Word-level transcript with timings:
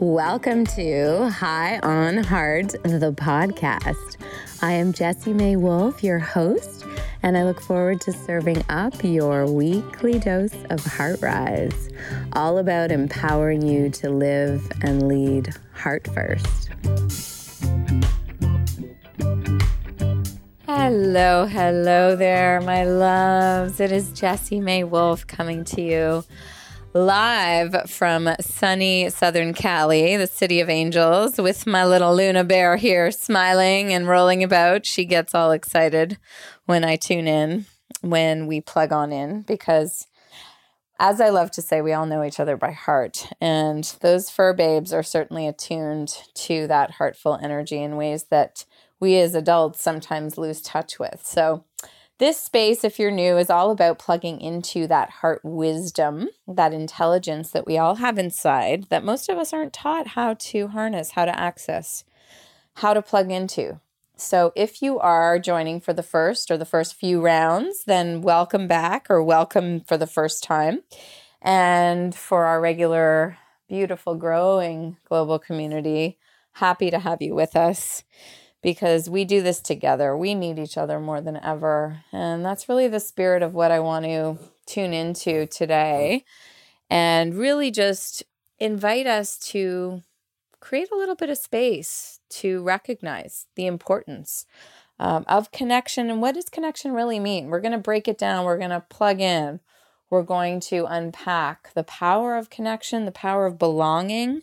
Welcome 0.00 0.64
to 0.76 1.28
High 1.28 1.80
on 1.80 2.18
Heart, 2.18 2.68
the 2.84 3.12
podcast. 3.12 4.16
I 4.62 4.70
am 4.70 4.92
Jessie 4.92 5.32
May 5.32 5.56
Wolf, 5.56 6.04
your 6.04 6.20
host, 6.20 6.84
and 7.24 7.36
I 7.36 7.42
look 7.42 7.60
forward 7.60 8.00
to 8.02 8.12
serving 8.12 8.62
up 8.68 9.02
your 9.02 9.50
weekly 9.50 10.20
dose 10.20 10.54
of 10.70 10.84
Heart 10.84 11.20
Rise, 11.20 11.90
all 12.34 12.58
about 12.58 12.92
empowering 12.92 13.66
you 13.66 13.90
to 13.90 14.08
live 14.08 14.70
and 14.82 15.08
lead 15.08 15.52
heart 15.72 16.06
first. 16.14 16.70
Hello, 20.64 21.46
hello 21.46 22.14
there, 22.14 22.60
my 22.60 22.84
loves. 22.84 23.80
It 23.80 23.90
is 23.90 24.12
Jessie 24.12 24.60
May 24.60 24.84
Wolf 24.84 25.26
coming 25.26 25.64
to 25.64 25.82
you 25.82 26.24
live 26.98 27.88
from 27.88 28.28
sunny 28.40 29.08
Southern 29.08 29.54
Cali, 29.54 30.16
the 30.16 30.26
city 30.26 30.60
of 30.60 30.68
angels, 30.68 31.38
with 31.38 31.66
my 31.66 31.86
little 31.86 32.14
Luna 32.14 32.42
bear 32.42 32.76
here 32.76 33.12
smiling 33.12 33.92
and 33.92 34.08
rolling 34.08 34.42
about. 34.42 34.84
She 34.84 35.04
gets 35.04 35.34
all 35.34 35.52
excited 35.52 36.18
when 36.66 36.84
I 36.84 36.96
tune 36.96 37.28
in, 37.28 37.66
when 38.00 38.48
we 38.48 38.60
plug 38.60 38.92
on 38.92 39.12
in, 39.12 39.42
because 39.42 40.08
as 40.98 41.20
I 41.20 41.28
love 41.28 41.52
to 41.52 41.62
say, 41.62 41.80
we 41.80 41.92
all 41.92 42.06
know 42.06 42.24
each 42.24 42.40
other 42.40 42.56
by 42.56 42.72
heart. 42.72 43.28
And 43.40 43.84
those 44.00 44.28
fur 44.28 44.52
babes 44.52 44.92
are 44.92 45.04
certainly 45.04 45.46
attuned 45.46 46.12
to 46.34 46.66
that 46.66 46.92
heartful 46.92 47.38
energy 47.40 47.80
in 47.80 47.96
ways 47.96 48.24
that 48.24 48.64
we 48.98 49.16
as 49.18 49.36
adults 49.36 49.80
sometimes 49.80 50.36
lose 50.36 50.60
touch 50.60 50.98
with. 50.98 51.20
So, 51.24 51.64
this 52.18 52.40
space, 52.40 52.82
if 52.82 52.98
you're 52.98 53.12
new, 53.12 53.38
is 53.38 53.48
all 53.48 53.70
about 53.70 53.98
plugging 53.98 54.40
into 54.40 54.88
that 54.88 55.08
heart 55.08 55.40
wisdom, 55.44 56.28
that 56.48 56.72
intelligence 56.72 57.52
that 57.52 57.66
we 57.66 57.78
all 57.78 57.96
have 57.96 58.18
inside 58.18 58.86
that 58.90 59.04
most 59.04 59.28
of 59.28 59.38
us 59.38 59.52
aren't 59.52 59.72
taught 59.72 60.08
how 60.08 60.34
to 60.34 60.68
harness, 60.68 61.12
how 61.12 61.24
to 61.24 61.38
access, 61.38 62.04
how 62.74 62.92
to 62.92 63.02
plug 63.02 63.30
into. 63.30 63.80
So, 64.16 64.52
if 64.56 64.82
you 64.82 64.98
are 64.98 65.38
joining 65.38 65.80
for 65.80 65.92
the 65.92 66.02
first 66.02 66.50
or 66.50 66.56
the 66.56 66.64
first 66.64 66.94
few 66.94 67.20
rounds, 67.20 67.84
then 67.84 68.20
welcome 68.20 68.66
back 68.66 69.06
or 69.08 69.22
welcome 69.22 69.80
for 69.82 69.96
the 69.96 70.08
first 70.08 70.42
time. 70.42 70.80
And 71.40 72.12
for 72.12 72.46
our 72.46 72.60
regular, 72.60 73.38
beautiful, 73.68 74.16
growing 74.16 74.96
global 75.04 75.38
community, 75.38 76.18
happy 76.54 76.90
to 76.90 76.98
have 76.98 77.22
you 77.22 77.36
with 77.36 77.54
us 77.54 78.02
because 78.62 79.08
we 79.08 79.24
do 79.24 79.42
this 79.42 79.60
together. 79.60 80.16
We 80.16 80.34
need 80.34 80.58
each 80.58 80.76
other 80.76 80.98
more 80.98 81.20
than 81.20 81.36
ever. 81.36 82.02
And 82.12 82.44
that's 82.44 82.68
really 82.68 82.88
the 82.88 83.00
spirit 83.00 83.42
of 83.42 83.54
what 83.54 83.70
I 83.70 83.80
want 83.80 84.04
to 84.04 84.38
tune 84.66 84.92
into 84.92 85.46
today 85.46 86.24
and 86.90 87.34
really 87.34 87.70
just 87.70 88.24
invite 88.58 89.06
us 89.06 89.38
to 89.38 90.02
create 90.60 90.90
a 90.92 90.96
little 90.96 91.14
bit 91.14 91.30
of 91.30 91.38
space 91.38 92.20
to 92.28 92.62
recognize 92.62 93.46
the 93.54 93.66
importance 93.66 94.44
um, 94.98 95.24
of 95.28 95.52
connection 95.52 96.10
and 96.10 96.20
what 96.20 96.34
does 96.34 96.48
connection 96.48 96.92
really 96.92 97.20
mean. 97.20 97.48
We're 97.48 97.60
going 97.60 97.72
to 97.72 97.78
break 97.78 98.08
it 98.08 98.18
down, 98.18 98.44
we're 98.44 98.58
going 98.58 98.70
to 98.70 98.84
plug 98.88 99.20
in. 99.20 99.60
We're 100.10 100.22
going 100.22 100.60
to 100.60 100.86
unpack 100.86 101.74
the 101.74 101.84
power 101.84 102.36
of 102.36 102.48
connection, 102.48 103.04
the 103.04 103.12
power 103.12 103.44
of 103.44 103.58
belonging, 103.58 104.42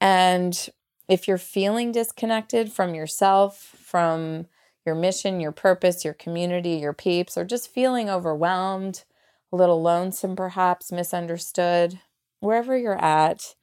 and 0.00 0.68
if 1.08 1.26
you're 1.26 1.38
feeling 1.38 1.90
disconnected 1.90 2.70
from 2.70 2.94
yourself, 2.94 3.74
from 3.82 4.46
your 4.84 4.94
mission, 4.94 5.40
your 5.40 5.52
purpose, 5.52 6.04
your 6.04 6.14
community, 6.14 6.74
your 6.74 6.92
peeps, 6.92 7.36
or 7.36 7.44
just 7.44 7.72
feeling 7.72 8.08
overwhelmed, 8.08 9.04
a 9.50 9.56
little 9.56 9.82
lonesome, 9.82 10.36
perhaps 10.36 10.92
misunderstood, 10.92 12.00
wherever 12.40 12.76
you're 12.76 13.02
at, 13.02 13.54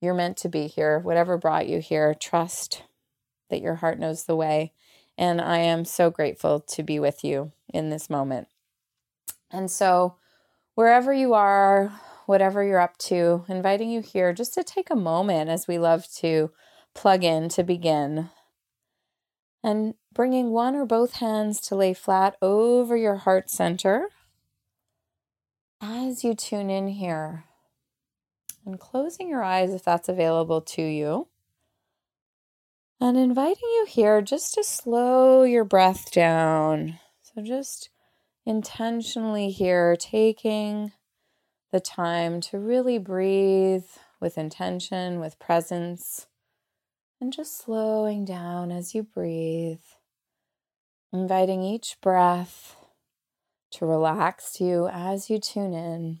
you're 0.00 0.14
meant 0.14 0.36
to 0.38 0.48
be 0.48 0.68
here. 0.68 1.00
Whatever 1.00 1.36
brought 1.36 1.68
you 1.68 1.80
here, 1.80 2.14
trust 2.14 2.84
that 3.50 3.60
your 3.60 3.76
heart 3.76 3.98
knows 3.98 4.24
the 4.24 4.36
way. 4.36 4.72
And 5.16 5.40
I 5.40 5.58
am 5.58 5.84
so 5.84 6.10
grateful 6.10 6.60
to 6.60 6.82
be 6.84 7.00
with 7.00 7.24
you 7.24 7.50
in 7.68 7.90
this 7.90 8.08
moment. 8.08 8.46
And 9.50 9.68
so, 9.70 10.16
wherever 10.76 11.12
you 11.12 11.34
are, 11.34 11.92
whatever 12.26 12.62
you're 12.62 12.78
up 12.78 12.96
to, 12.98 13.44
inviting 13.48 13.90
you 13.90 14.00
here 14.00 14.32
just 14.32 14.54
to 14.54 14.62
take 14.62 14.90
a 14.90 14.96
moment 14.96 15.50
as 15.50 15.66
we 15.66 15.78
love 15.78 16.06
to 16.16 16.52
plug 16.98 17.22
in 17.22 17.48
to 17.48 17.62
begin. 17.62 18.28
And 19.62 19.94
bringing 20.12 20.50
one 20.50 20.74
or 20.74 20.84
both 20.84 21.14
hands 21.14 21.60
to 21.62 21.76
lay 21.76 21.94
flat 21.94 22.36
over 22.42 22.96
your 22.96 23.16
heart 23.16 23.50
center 23.50 24.08
as 25.80 26.24
you 26.24 26.34
tune 26.34 26.70
in 26.70 26.88
here. 26.88 27.44
And 28.66 28.80
closing 28.80 29.28
your 29.28 29.44
eyes 29.44 29.72
if 29.72 29.84
that's 29.84 30.08
available 30.08 30.60
to 30.60 30.82
you. 30.82 31.28
And 33.00 33.16
inviting 33.16 33.68
you 33.76 33.86
here 33.88 34.20
just 34.20 34.54
to 34.54 34.64
slow 34.64 35.44
your 35.44 35.64
breath 35.64 36.10
down. 36.10 36.98
So, 37.22 37.42
just 37.42 37.90
intentionally 38.44 39.50
here, 39.50 39.94
taking 39.94 40.90
the 41.70 41.80
time 41.80 42.40
to 42.40 42.58
really 42.58 42.98
breathe 42.98 43.84
with 44.20 44.36
intention, 44.36 45.20
with 45.20 45.38
presence 45.38 46.26
and 47.20 47.32
just 47.32 47.58
slowing 47.58 48.24
down 48.24 48.70
as 48.70 48.94
you 48.94 49.02
breathe, 49.02 49.80
inviting 51.12 51.62
each 51.62 51.96
breath 52.00 52.76
to 53.70 53.86
relax 53.86 54.60
you 54.60 54.88
as 54.88 55.28
you 55.28 55.38
tune 55.38 55.74
in. 55.74 56.20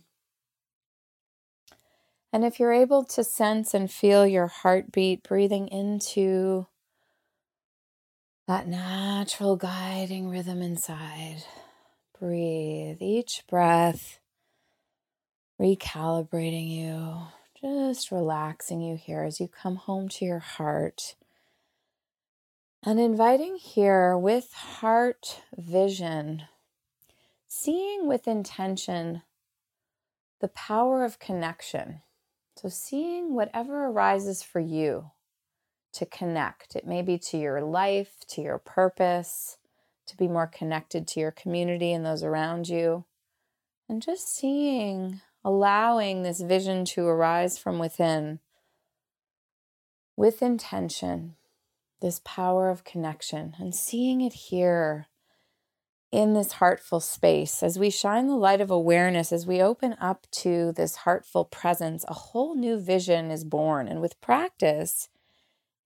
And 2.32 2.44
if 2.44 2.60
you're 2.60 2.72
able 2.72 3.04
to 3.04 3.24
sense 3.24 3.72
and 3.72 3.90
feel 3.90 4.26
your 4.26 4.48
heartbeat 4.48 5.22
breathing 5.22 5.68
into 5.68 6.66
that 8.46 8.66
natural 8.66 9.56
guiding 9.56 10.28
rhythm 10.28 10.60
inside, 10.60 11.44
breathe 12.18 12.98
each 13.00 13.44
breath, 13.48 14.20
recalibrating 15.60 16.70
you 16.70 17.28
just 17.60 18.10
relaxing 18.10 18.80
you 18.80 18.96
here 18.96 19.22
as 19.22 19.40
you 19.40 19.48
come 19.48 19.76
home 19.76 20.08
to 20.08 20.24
your 20.24 20.38
heart. 20.38 21.16
And 22.84 23.00
inviting 23.00 23.56
here 23.56 24.16
with 24.16 24.52
heart 24.52 25.42
vision, 25.56 26.44
seeing 27.48 28.06
with 28.06 28.28
intention 28.28 29.22
the 30.40 30.48
power 30.48 31.04
of 31.04 31.18
connection. 31.18 32.02
So, 32.56 32.68
seeing 32.68 33.34
whatever 33.34 33.86
arises 33.86 34.42
for 34.42 34.60
you 34.60 35.10
to 35.92 36.06
connect. 36.06 36.76
It 36.76 36.86
may 36.86 37.02
be 37.02 37.18
to 37.18 37.38
your 37.38 37.60
life, 37.60 38.24
to 38.28 38.42
your 38.42 38.58
purpose, 38.58 39.58
to 40.06 40.16
be 40.16 40.28
more 40.28 40.46
connected 40.46 41.06
to 41.08 41.20
your 41.20 41.30
community 41.30 41.92
and 41.92 42.04
those 42.04 42.22
around 42.22 42.68
you. 42.68 43.04
And 43.88 44.02
just 44.02 44.34
seeing 44.34 45.20
allowing 45.44 46.22
this 46.22 46.40
vision 46.40 46.84
to 46.84 47.06
arise 47.06 47.58
from 47.58 47.78
within 47.78 48.40
with 50.16 50.42
intention, 50.42 51.36
this 52.00 52.20
power 52.24 52.70
of 52.70 52.84
connection, 52.84 53.54
and 53.58 53.74
seeing 53.74 54.20
it 54.20 54.32
here 54.32 55.06
in 56.10 56.32
this 56.32 56.52
heartful 56.52 57.00
space 57.00 57.62
as 57.62 57.78
we 57.78 57.90
shine 57.90 58.26
the 58.26 58.34
light 58.34 58.60
of 58.60 58.70
awareness, 58.70 59.30
as 59.30 59.46
we 59.46 59.60
open 59.60 59.94
up 60.00 60.26
to 60.30 60.72
this 60.72 60.96
heartful 60.96 61.44
presence, 61.44 62.04
a 62.08 62.14
whole 62.14 62.54
new 62.54 62.78
vision 62.78 63.30
is 63.30 63.44
born. 63.44 63.86
And 63.86 64.00
with 64.00 64.20
practice, 64.20 65.08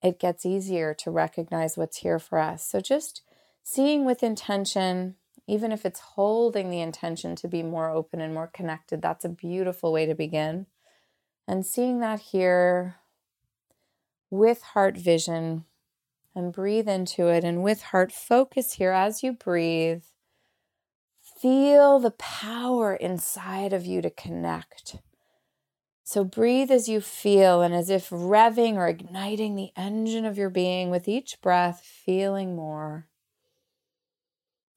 it 0.02 0.18
gets 0.18 0.46
easier 0.46 0.94
to 0.94 1.10
recognize 1.10 1.76
what's 1.76 1.98
here 1.98 2.18
for 2.18 2.38
us. 2.38 2.66
So 2.66 2.80
just 2.80 3.22
seeing 3.62 4.04
with 4.04 4.22
intention, 4.22 5.16
even 5.46 5.72
if 5.72 5.84
it's 5.84 6.00
holding 6.00 6.70
the 6.70 6.80
intention 6.80 7.34
to 7.36 7.48
be 7.48 7.62
more 7.62 7.90
open 7.90 8.20
and 8.20 8.32
more 8.32 8.46
connected, 8.46 9.02
that's 9.02 9.24
a 9.24 9.28
beautiful 9.28 9.92
way 9.92 10.06
to 10.06 10.14
begin. 10.14 10.66
And 11.48 11.66
seeing 11.66 12.00
that 12.00 12.20
here 12.20 12.96
with 14.30 14.62
heart 14.62 14.96
vision 14.96 15.64
and 16.34 16.52
breathe 16.52 16.88
into 16.88 17.28
it, 17.28 17.44
and 17.44 17.62
with 17.62 17.82
heart 17.82 18.10
focus 18.10 18.74
here 18.74 18.92
as 18.92 19.22
you 19.22 19.32
breathe, 19.32 20.02
feel 21.20 21.98
the 21.98 22.12
power 22.12 22.94
inside 22.94 23.74
of 23.74 23.84
you 23.84 24.00
to 24.00 24.08
connect. 24.08 24.96
So 26.04 26.24
breathe 26.24 26.70
as 26.70 26.88
you 26.88 27.02
feel, 27.02 27.60
and 27.60 27.74
as 27.74 27.90
if 27.90 28.08
revving 28.08 28.76
or 28.76 28.88
igniting 28.88 29.56
the 29.56 29.72
engine 29.76 30.24
of 30.24 30.38
your 30.38 30.50
being 30.50 30.88
with 30.88 31.06
each 31.06 31.40
breath, 31.42 31.82
feeling 31.84 32.56
more. 32.56 33.08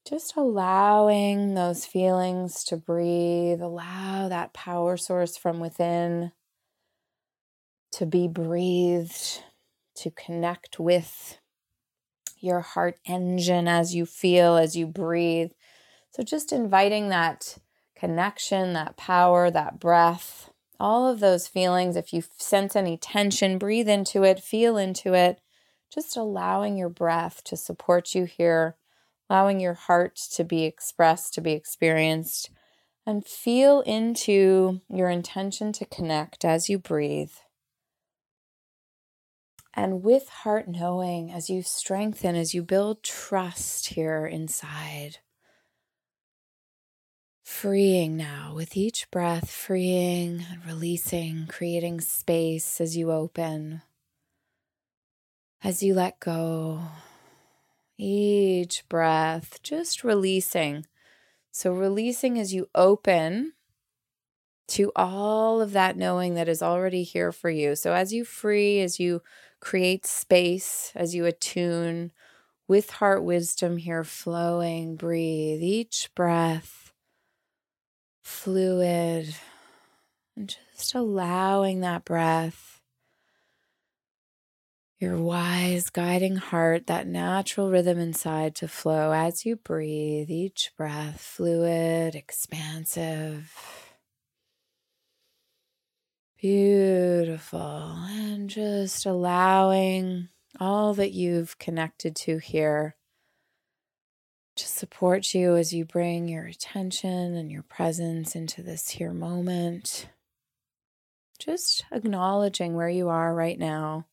Just 0.06 0.36
allowing 0.36 1.54
those 1.54 1.84
feelings 1.84 2.62
to 2.64 2.76
breathe, 2.76 3.60
allow 3.60 4.28
that 4.28 4.52
power 4.52 4.96
source 4.96 5.36
from 5.36 5.58
within 5.58 6.30
to 7.92 8.06
be 8.06 8.28
breathed, 8.28 9.42
to 9.96 10.10
connect 10.10 10.78
with 10.78 11.38
your 12.38 12.60
heart 12.60 12.98
engine 13.04 13.66
as 13.66 13.94
you 13.94 14.06
feel, 14.06 14.56
as 14.56 14.76
you 14.76 14.86
breathe. 14.86 15.50
So, 16.10 16.22
just 16.22 16.52
inviting 16.52 17.08
that 17.08 17.58
connection, 17.96 18.74
that 18.74 18.96
power, 18.96 19.50
that 19.50 19.80
breath 19.80 20.50
all 20.78 21.08
of 21.08 21.20
those 21.20 21.48
feelings. 21.48 21.96
If 21.96 22.12
you 22.12 22.22
sense 22.38 22.76
any 22.76 22.96
tension, 22.96 23.58
breathe 23.58 23.88
into 23.88 24.22
it, 24.24 24.40
feel 24.40 24.76
into 24.76 25.14
it. 25.14 25.40
Just 25.92 26.16
allowing 26.16 26.76
your 26.76 26.88
breath 26.88 27.42
to 27.44 27.56
support 27.56 28.14
you 28.14 28.24
here, 28.24 28.76
allowing 29.28 29.60
your 29.60 29.74
heart 29.74 30.16
to 30.32 30.44
be 30.44 30.64
expressed, 30.64 31.34
to 31.34 31.40
be 31.40 31.52
experienced, 31.52 32.50
and 33.06 33.24
feel 33.24 33.80
into 33.82 34.80
your 34.88 35.08
intention 35.08 35.72
to 35.72 35.84
connect 35.84 36.44
as 36.44 36.68
you 36.68 36.78
breathe. 36.78 37.32
And 39.74 40.02
with 40.02 40.28
heart 40.28 40.68
knowing, 40.68 41.30
as 41.30 41.50
you 41.50 41.62
strengthen, 41.62 42.34
as 42.34 42.54
you 42.54 42.62
build 42.62 43.02
trust 43.02 43.88
here 43.88 44.26
inside, 44.26 45.18
freeing 47.44 48.16
now 48.16 48.52
with 48.54 48.76
each 48.76 49.10
breath, 49.10 49.50
freeing 49.50 50.44
and 50.50 50.66
releasing, 50.66 51.46
creating 51.46 52.00
space 52.00 52.80
as 52.80 52.96
you 52.96 53.12
open, 53.12 53.82
as 55.62 55.82
you 55.82 55.94
let 55.94 56.18
go. 56.20 56.80
Each 57.98 58.86
breath, 58.88 59.62
just 59.62 60.04
releasing. 60.04 60.86
So, 61.52 61.72
releasing 61.72 62.38
as 62.38 62.52
you 62.52 62.68
open 62.74 63.52
to 64.68 64.92
all 64.94 65.60
of 65.60 65.72
that 65.72 65.96
knowing 65.96 66.34
that 66.34 66.48
is 66.48 66.62
already 66.62 67.02
here 67.02 67.32
for 67.32 67.48
you. 67.50 67.74
So, 67.76 67.92
as 67.92 68.12
you 68.12 68.24
free, 68.24 68.80
as 68.80 69.00
you 69.00 69.22
create 69.60 70.06
space, 70.06 70.92
as 70.94 71.14
you 71.14 71.24
attune 71.24 72.12
with 72.68 72.90
heart 72.90 73.24
wisdom 73.24 73.78
here 73.78 74.04
flowing, 74.04 74.96
breathe 74.96 75.62
each 75.62 76.10
breath 76.14 76.86
fluid 78.26 79.36
and 80.36 80.56
just 80.74 80.94
allowing 80.94 81.80
that 81.80 82.04
breath, 82.04 82.75
your 84.98 85.18
wise 85.18 85.90
guiding 85.90 86.36
heart, 86.36 86.86
that 86.86 87.06
natural 87.06 87.70
rhythm 87.70 87.98
inside 87.98 88.54
to 88.56 88.68
flow 88.68 89.12
as 89.12 89.44
you 89.44 89.56
breathe, 89.56 90.30
each 90.30 90.72
breath 90.76 91.20
fluid, 91.20 92.14
expansive. 92.14 93.52
Beautiful. 96.40 97.94
And 98.08 98.48
just 98.48 99.04
allowing 99.04 100.28
all 100.58 100.94
that 100.94 101.12
you've 101.12 101.58
connected 101.58 102.16
to 102.16 102.38
here 102.38 102.96
to 104.56 104.66
support 104.66 105.34
you 105.34 105.56
as 105.56 105.74
you 105.74 105.84
bring 105.84 106.28
your 106.28 106.46
attention 106.46 107.34
and 107.34 107.52
your 107.52 107.62
presence 107.62 108.34
into 108.34 108.62
this 108.62 108.88
here 108.88 109.12
moment. 109.12 110.08
Just 111.38 111.84
acknowledging 111.92 112.74
where 112.74 112.88
you 112.88 113.10
are 113.10 113.34
right 113.34 113.58
now. 113.58 114.06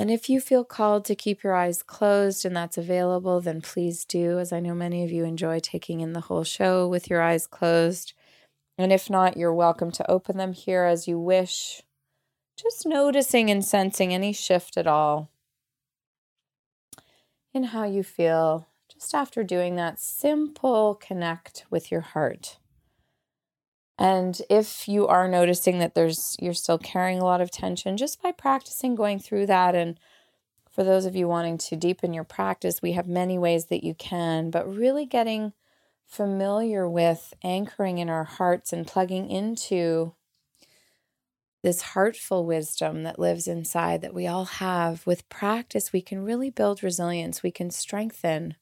And 0.00 0.10
if 0.10 0.30
you 0.30 0.40
feel 0.40 0.64
called 0.64 1.04
to 1.04 1.14
keep 1.14 1.42
your 1.42 1.52
eyes 1.52 1.82
closed 1.82 2.46
and 2.46 2.56
that's 2.56 2.78
available, 2.78 3.42
then 3.42 3.60
please 3.60 4.06
do, 4.06 4.38
as 4.38 4.50
I 4.50 4.58
know 4.58 4.72
many 4.72 5.04
of 5.04 5.12
you 5.12 5.24
enjoy 5.24 5.60
taking 5.60 6.00
in 6.00 6.14
the 6.14 6.22
whole 6.22 6.42
show 6.42 6.88
with 6.88 7.10
your 7.10 7.20
eyes 7.20 7.46
closed. 7.46 8.14
And 8.78 8.94
if 8.94 9.10
not, 9.10 9.36
you're 9.36 9.52
welcome 9.52 9.90
to 9.90 10.10
open 10.10 10.38
them 10.38 10.54
here 10.54 10.84
as 10.84 11.06
you 11.06 11.18
wish. 11.18 11.82
Just 12.56 12.86
noticing 12.86 13.50
and 13.50 13.62
sensing 13.62 14.14
any 14.14 14.32
shift 14.32 14.78
at 14.78 14.86
all 14.86 15.28
in 17.52 17.64
how 17.64 17.84
you 17.84 18.02
feel 18.02 18.68
just 18.90 19.14
after 19.14 19.44
doing 19.44 19.76
that, 19.76 20.00
simple 20.00 20.94
connect 20.94 21.66
with 21.68 21.92
your 21.92 22.00
heart. 22.00 22.56
And 24.00 24.40
if 24.48 24.88
you 24.88 25.06
are 25.06 25.28
noticing 25.28 25.78
that 25.78 25.94
there's 25.94 26.34
you're 26.40 26.54
still 26.54 26.78
carrying 26.78 27.20
a 27.20 27.24
lot 27.24 27.42
of 27.42 27.50
tension, 27.50 27.98
just 27.98 28.22
by 28.22 28.32
practicing 28.32 28.94
going 28.94 29.18
through 29.18 29.46
that 29.46 29.74
and 29.74 30.00
for 30.70 30.84
those 30.84 31.04
of 31.04 31.14
you 31.14 31.28
wanting 31.28 31.58
to 31.58 31.76
deepen 31.76 32.14
your 32.14 32.24
practice, 32.24 32.80
we 32.80 32.92
have 32.92 33.06
many 33.06 33.36
ways 33.38 33.66
that 33.66 33.84
you 33.84 33.94
can, 33.94 34.50
but 34.50 34.72
really 34.72 35.04
getting 35.04 35.52
familiar 36.06 36.88
with 36.88 37.34
anchoring 37.44 37.98
in 37.98 38.08
our 38.08 38.24
hearts 38.24 38.72
and 38.72 38.86
plugging 38.86 39.28
into 39.28 40.14
this 41.62 41.82
heartful 41.82 42.46
wisdom 42.46 43.02
that 43.02 43.18
lives 43.18 43.46
inside 43.46 44.00
that 44.00 44.14
we 44.14 44.26
all 44.26 44.46
have. 44.46 45.06
With 45.06 45.28
practice, 45.28 45.92
we 45.92 46.00
can 46.00 46.24
really 46.24 46.50
build 46.50 46.82
resilience, 46.82 47.42
we 47.42 47.50
can 47.50 47.70
strengthen 47.70 48.54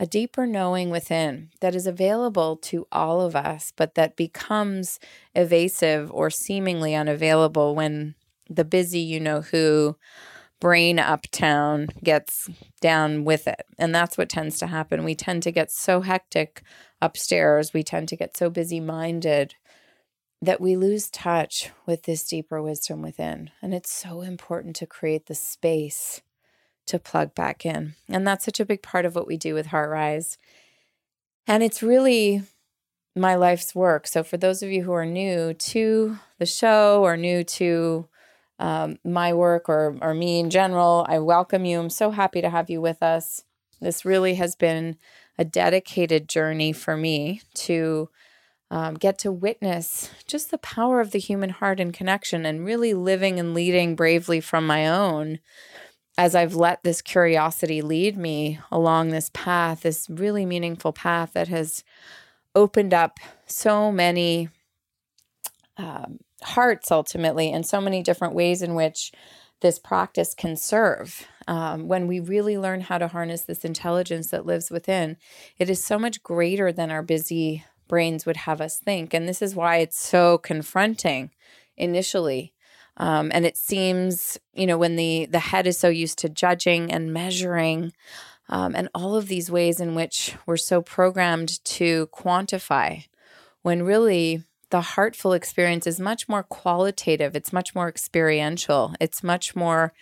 a 0.00 0.06
deeper 0.06 0.46
knowing 0.46 0.90
within 0.90 1.50
that 1.60 1.74
is 1.74 1.86
available 1.86 2.56
to 2.56 2.86
all 2.90 3.20
of 3.20 3.36
us, 3.36 3.72
but 3.76 3.94
that 3.94 4.16
becomes 4.16 4.98
evasive 5.34 6.10
or 6.12 6.30
seemingly 6.30 6.94
unavailable 6.94 7.74
when 7.74 8.14
the 8.48 8.64
busy, 8.64 9.00
you 9.00 9.20
know 9.20 9.40
who, 9.40 9.96
brain 10.60 10.98
uptown 10.98 11.88
gets 12.02 12.48
down 12.80 13.24
with 13.24 13.46
it. 13.46 13.66
And 13.78 13.94
that's 13.94 14.16
what 14.16 14.28
tends 14.28 14.58
to 14.58 14.66
happen. 14.66 15.04
We 15.04 15.14
tend 15.14 15.42
to 15.44 15.52
get 15.52 15.70
so 15.70 16.00
hectic 16.00 16.62
upstairs, 17.00 17.72
we 17.72 17.82
tend 17.82 18.08
to 18.08 18.16
get 18.16 18.36
so 18.36 18.50
busy 18.50 18.80
minded 18.80 19.54
that 20.40 20.60
we 20.60 20.76
lose 20.76 21.10
touch 21.10 21.70
with 21.86 22.02
this 22.02 22.24
deeper 22.24 22.60
wisdom 22.60 23.00
within. 23.00 23.50
And 23.62 23.72
it's 23.74 23.92
so 23.92 24.20
important 24.20 24.76
to 24.76 24.86
create 24.86 25.26
the 25.26 25.34
space 25.34 26.20
to 26.86 26.98
plug 26.98 27.34
back 27.34 27.64
in. 27.64 27.94
And 28.08 28.26
that's 28.26 28.44
such 28.44 28.60
a 28.60 28.64
big 28.64 28.82
part 28.82 29.04
of 29.04 29.14
what 29.14 29.26
we 29.26 29.36
do 29.36 29.54
with 29.54 29.66
Heart 29.66 29.90
Rise. 29.90 30.38
And 31.46 31.62
it's 31.62 31.82
really 31.82 32.42
my 33.16 33.34
life's 33.34 33.74
work. 33.74 34.06
So, 34.06 34.22
for 34.22 34.36
those 34.36 34.62
of 34.62 34.70
you 34.70 34.82
who 34.82 34.92
are 34.92 35.06
new 35.06 35.54
to 35.54 36.18
the 36.38 36.46
show 36.46 37.02
or 37.02 37.16
new 37.16 37.44
to 37.44 38.08
um, 38.58 38.98
my 39.04 39.32
work 39.32 39.68
or, 39.68 39.96
or 40.00 40.14
me 40.14 40.40
in 40.40 40.50
general, 40.50 41.06
I 41.08 41.18
welcome 41.18 41.64
you. 41.64 41.78
I'm 41.78 41.90
so 41.90 42.10
happy 42.10 42.40
to 42.40 42.50
have 42.50 42.70
you 42.70 42.80
with 42.80 43.02
us. 43.02 43.44
This 43.80 44.04
really 44.04 44.34
has 44.34 44.56
been 44.56 44.96
a 45.38 45.44
dedicated 45.44 46.28
journey 46.28 46.72
for 46.72 46.96
me 46.96 47.42
to 47.54 48.08
um, 48.70 48.94
get 48.94 49.18
to 49.18 49.30
witness 49.30 50.10
just 50.26 50.50
the 50.50 50.58
power 50.58 51.00
of 51.00 51.10
the 51.10 51.18
human 51.18 51.50
heart 51.50 51.80
and 51.80 51.92
connection 51.92 52.46
and 52.46 52.64
really 52.64 52.94
living 52.94 53.38
and 53.38 53.54
leading 53.54 53.94
bravely 53.94 54.40
from 54.40 54.66
my 54.66 54.88
own 54.88 55.38
as 56.16 56.34
I've 56.34 56.54
let 56.54 56.82
this 56.82 57.02
curiosity 57.02 57.82
lead 57.82 58.16
me 58.16 58.60
along 58.70 59.08
this 59.08 59.30
path, 59.34 59.82
this 59.82 60.08
really 60.08 60.46
meaningful 60.46 60.92
path 60.92 61.32
that 61.32 61.48
has 61.48 61.82
opened 62.54 62.94
up 62.94 63.18
so 63.46 63.90
many 63.90 64.48
um, 65.76 66.20
hearts 66.42 66.92
ultimately, 66.92 67.50
and 67.50 67.66
so 67.66 67.80
many 67.80 68.02
different 68.02 68.34
ways 68.34 68.62
in 68.62 68.74
which 68.74 69.10
this 69.60 69.78
practice 69.78 70.34
can 70.34 70.56
serve. 70.56 71.26
Um, 71.48 71.88
when 71.88 72.06
we 72.06 72.20
really 72.20 72.56
learn 72.56 72.82
how 72.82 72.98
to 72.98 73.08
harness 73.08 73.42
this 73.42 73.64
intelligence 73.64 74.28
that 74.28 74.46
lives 74.46 74.70
within, 74.70 75.16
it 75.58 75.68
is 75.68 75.82
so 75.82 75.98
much 75.98 76.22
greater 76.22 76.70
than 76.70 76.90
our 76.90 77.02
busy 77.02 77.64
brains 77.88 78.24
would 78.24 78.38
have 78.38 78.60
us 78.60 78.78
think. 78.78 79.12
And 79.12 79.28
this 79.28 79.42
is 79.42 79.54
why 79.54 79.78
it's 79.78 79.98
so 79.98 80.38
confronting 80.38 81.30
initially 81.76 82.53
um, 82.96 83.30
and 83.34 83.44
it 83.44 83.56
seems, 83.56 84.38
you 84.52 84.66
know, 84.66 84.78
when 84.78 84.96
the 84.96 85.26
the 85.26 85.38
head 85.38 85.66
is 85.66 85.78
so 85.78 85.88
used 85.88 86.18
to 86.18 86.28
judging 86.28 86.92
and 86.92 87.12
measuring, 87.12 87.92
um, 88.48 88.74
and 88.74 88.88
all 88.94 89.16
of 89.16 89.28
these 89.28 89.50
ways 89.50 89.80
in 89.80 89.94
which 89.94 90.36
we're 90.46 90.56
so 90.56 90.80
programmed 90.82 91.64
to 91.64 92.08
quantify, 92.08 93.06
when 93.62 93.82
really 93.82 94.44
the 94.70 94.80
heartful 94.80 95.32
experience 95.32 95.86
is 95.86 96.00
much 96.00 96.28
more 96.28 96.42
qualitative. 96.42 97.36
It's 97.36 97.52
much 97.52 97.74
more 97.74 97.88
experiential. 97.88 98.94
It's 99.00 99.22
much 99.22 99.54
more 99.54 99.92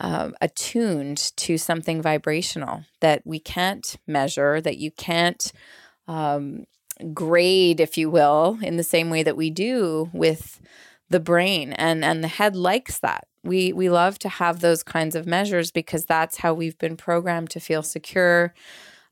uh, 0.00 0.30
attuned 0.40 1.18
to 1.36 1.58
something 1.58 2.02
vibrational 2.02 2.84
that 3.00 3.22
we 3.24 3.38
can't 3.38 3.96
measure, 4.06 4.60
that 4.60 4.78
you 4.78 4.90
can't 4.90 5.52
um, 6.06 6.66
grade, 7.12 7.80
if 7.80 7.96
you 7.98 8.10
will, 8.10 8.58
in 8.62 8.76
the 8.76 8.82
same 8.84 9.10
way 9.10 9.22
that 9.22 9.36
we 9.36 9.50
do 9.50 10.10
with 10.12 10.60
the 11.10 11.20
brain 11.20 11.72
and 11.72 12.04
and 12.04 12.22
the 12.22 12.28
head 12.28 12.56
likes 12.56 12.98
that. 13.00 13.26
We 13.44 13.72
we 13.72 13.88
love 13.90 14.18
to 14.20 14.28
have 14.28 14.60
those 14.60 14.82
kinds 14.82 15.14
of 15.14 15.26
measures 15.26 15.70
because 15.70 16.04
that's 16.04 16.38
how 16.38 16.54
we've 16.54 16.78
been 16.78 16.96
programmed 16.96 17.50
to 17.50 17.60
feel 17.60 17.82
secure 17.82 18.54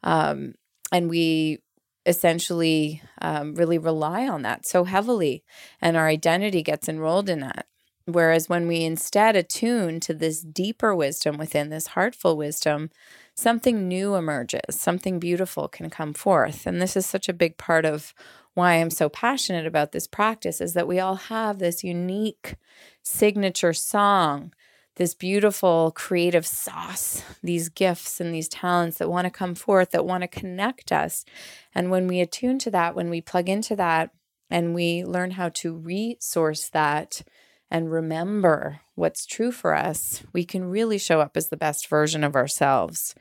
um, 0.02 0.54
and 0.92 1.10
we 1.10 1.58
essentially 2.06 3.02
um, 3.20 3.54
really 3.56 3.78
rely 3.78 4.28
on 4.28 4.42
that 4.42 4.66
so 4.66 4.84
heavily 4.84 5.44
and 5.82 5.96
our 5.96 6.06
identity 6.06 6.62
gets 6.62 6.88
enrolled 6.88 7.28
in 7.28 7.40
that. 7.40 7.66
Whereas 8.04 8.48
when 8.48 8.68
we 8.68 8.84
instead 8.84 9.34
attune 9.34 9.98
to 10.00 10.14
this 10.14 10.40
deeper 10.40 10.94
wisdom 10.94 11.36
within 11.36 11.70
this 11.70 11.88
heartful 11.88 12.36
wisdom 12.36 12.90
something 13.34 13.88
new 13.88 14.14
emerges 14.14 14.60
something 14.70 15.18
beautiful 15.18 15.68
can 15.68 15.90
come 15.90 16.14
forth. 16.14 16.66
And 16.66 16.80
this 16.80 16.96
is 16.96 17.04
such 17.06 17.28
a 17.28 17.32
big 17.34 17.58
part 17.58 17.84
of 17.84 18.14
why 18.56 18.74
I'm 18.74 18.90
so 18.90 19.10
passionate 19.10 19.66
about 19.66 19.92
this 19.92 20.06
practice 20.06 20.62
is 20.62 20.72
that 20.72 20.88
we 20.88 20.98
all 20.98 21.16
have 21.16 21.58
this 21.58 21.84
unique 21.84 22.56
signature 23.02 23.74
song, 23.74 24.54
this 24.96 25.12
beautiful 25.12 25.92
creative 25.94 26.46
sauce, 26.46 27.22
these 27.42 27.68
gifts 27.68 28.18
and 28.18 28.34
these 28.34 28.48
talents 28.48 28.96
that 28.96 29.10
want 29.10 29.26
to 29.26 29.30
come 29.30 29.54
forth, 29.54 29.90
that 29.90 30.06
want 30.06 30.22
to 30.22 30.28
connect 30.28 30.90
us. 30.90 31.26
And 31.74 31.90
when 31.90 32.06
we 32.06 32.20
attune 32.20 32.58
to 32.60 32.70
that, 32.70 32.96
when 32.96 33.10
we 33.10 33.20
plug 33.20 33.50
into 33.50 33.76
that, 33.76 34.10
and 34.48 34.74
we 34.74 35.04
learn 35.04 35.32
how 35.32 35.50
to 35.50 35.74
resource 35.74 36.68
that 36.70 37.22
and 37.70 37.92
remember 37.92 38.80
what's 38.94 39.26
true 39.26 39.52
for 39.52 39.74
us, 39.74 40.22
we 40.32 40.44
can 40.44 40.64
really 40.64 40.98
show 40.98 41.20
up 41.20 41.36
as 41.36 41.48
the 41.48 41.56
best 41.58 41.88
version 41.88 42.24
of 42.24 42.36
ourselves. 42.36 43.14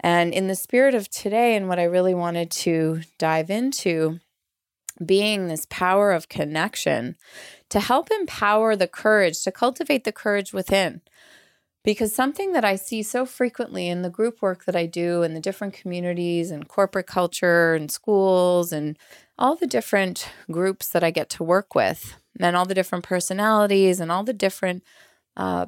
And 0.00 0.34
in 0.34 0.48
the 0.48 0.56
spirit 0.56 0.94
of 0.94 1.08
today, 1.10 1.54
and 1.54 1.68
what 1.68 1.78
I 1.78 1.84
really 1.84 2.14
wanted 2.14 2.50
to 2.50 3.02
dive 3.18 3.50
into, 3.50 4.18
being 5.04 5.48
this 5.48 5.66
power 5.70 6.12
of 6.12 6.28
connection 6.28 7.16
to 7.70 7.80
help 7.80 8.10
empower 8.10 8.76
the 8.76 8.86
courage, 8.86 9.42
to 9.42 9.50
cultivate 9.50 10.04
the 10.04 10.12
courage 10.12 10.52
within. 10.52 11.00
Because 11.82 12.14
something 12.14 12.52
that 12.52 12.64
I 12.64 12.76
see 12.76 13.02
so 13.02 13.26
frequently 13.26 13.88
in 13.88 14.02
the 14.02 14.08
group 14.08 14.40
work 14.40 14.64
that 14.64 14.76
I 14.76 14.86
do 14.86 15.22
in 15.22 15.34
the 15.34 15.40
different 15.40 15.74
communities 15.74 16.50
and 16.50 16.66
corporate 16.66 17.06
culture 17.06 17.74
and 17.74 17.90
schools 17.90 18.72
and 18.72 18.96
all 19.38 19.54
the 19.54 19.66
different 19.66 20.30
groups 20.50 20.88
that 20.88 21.04
I 21.04 21.10
get 21.10 21.28
to 21.30 21.44
work 21.44 21.74
with, 21.74 22.16
and 22.40 22.56
all 22.56 22.64
the 22.64 22.74
different 22.74 23.04
personalities 23.04 24.00
and 24.00 24.10
all 24.10 24.24
the 24.24 24.32
different 24.32 24.82
uh, 25.36 25.66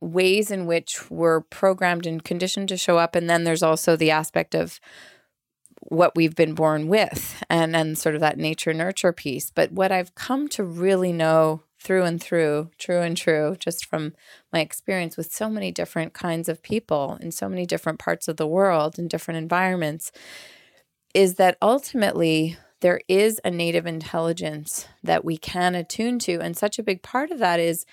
ways 0.00 0.50
in 0.50 0.66
which 0.66 1.08
we're 1.10 1.42
programmed 1.42 2.06
and 2.06 2.24
conditioned 2.24 2.68
to 2.70 2.76
show 2.76 2.98
up. 2.98 3.14
And 3.14 3.28
then 3.30 3.44
there's 3.44 3.62
also 3.62 3.94
the 3.94 4.10
aspect 4.10 4.54
of 4.54 4.80
what 5.90 6.14
we've 6.14 6.36
been 6.36 6.54
born 6.54 6.86
with 6.86 7.42
and 7.48 7.74
then 7.74 7.96
sort 7.96 8.14
of 8.14 8.20
that 8.20 8.38
nature 8.38 8.74
nurture 8.74 9.12
piece. 9.12 9.50
But 9.50 9.72
what 9.72 9.90
I've 9.90 10.14
come 10.14 10.48
to 10.48 10.62
really 10.62 11.12
know 11.12 11.62
through 11.80 12.04
and 12.04 12.22
through, 12.22 12.70
true 12.78 13.00
and 13.00 13.16
true, 13.16 13.56
just 13.58 13.86
from 13.86 14.14
my 14.52 14.60
experience 14.60 15.16
with 15.16 15.32
so 15.32 15.48
many 15.48 15.70
different 15.70 16.12
kinds 16.12 16.48
of 16.48 16.62
people 16.62 17.16
in 17.20 17.30
so 17.30 17.48
many 17.48 17.64
different 17.64 17.98
parts 17.98 18.28
of 18.28 18.36
the 18.36 18.46
world 18.46 18.98
in 18.98 19.08
different 19.08 19.38
environments, 19.38 20.12
is 21.14 21.36
that 21.36 21.56
ultimately 21.62 22.56
there 22.80 23.00
is 23.08 23.40
a 23.44 23.50
native 23.50 23.86
intelligence 23.86 24.86
that 25.02 25.24
we 25.24 25.36
can 25.36 25.74
attune 25.74 26.18
to. 26.18 26.40
And 26.40 26.56
such 26.56 26.78
a 26.78 26.82
big 26.82 27.02
part 27.02 27.30
of 27.30 27.38
that 27.38 27.60
is 27.60 27.86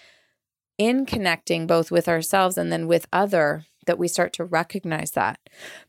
in 0.78 1.06
connecting 1.06 1.66
both 1.66 1.92
with 1.92 2.10
ourselves 2.10 2.58
and 2.58 2.72
then 2.72 2.88
with 2.88 3.08
other 3.14 3.66
that 3.86 3.98
we 3.98 4.08
start 4.08 4.34
to 4.34 4.44
recognize 4.44 5.12
that. 5.12 5.40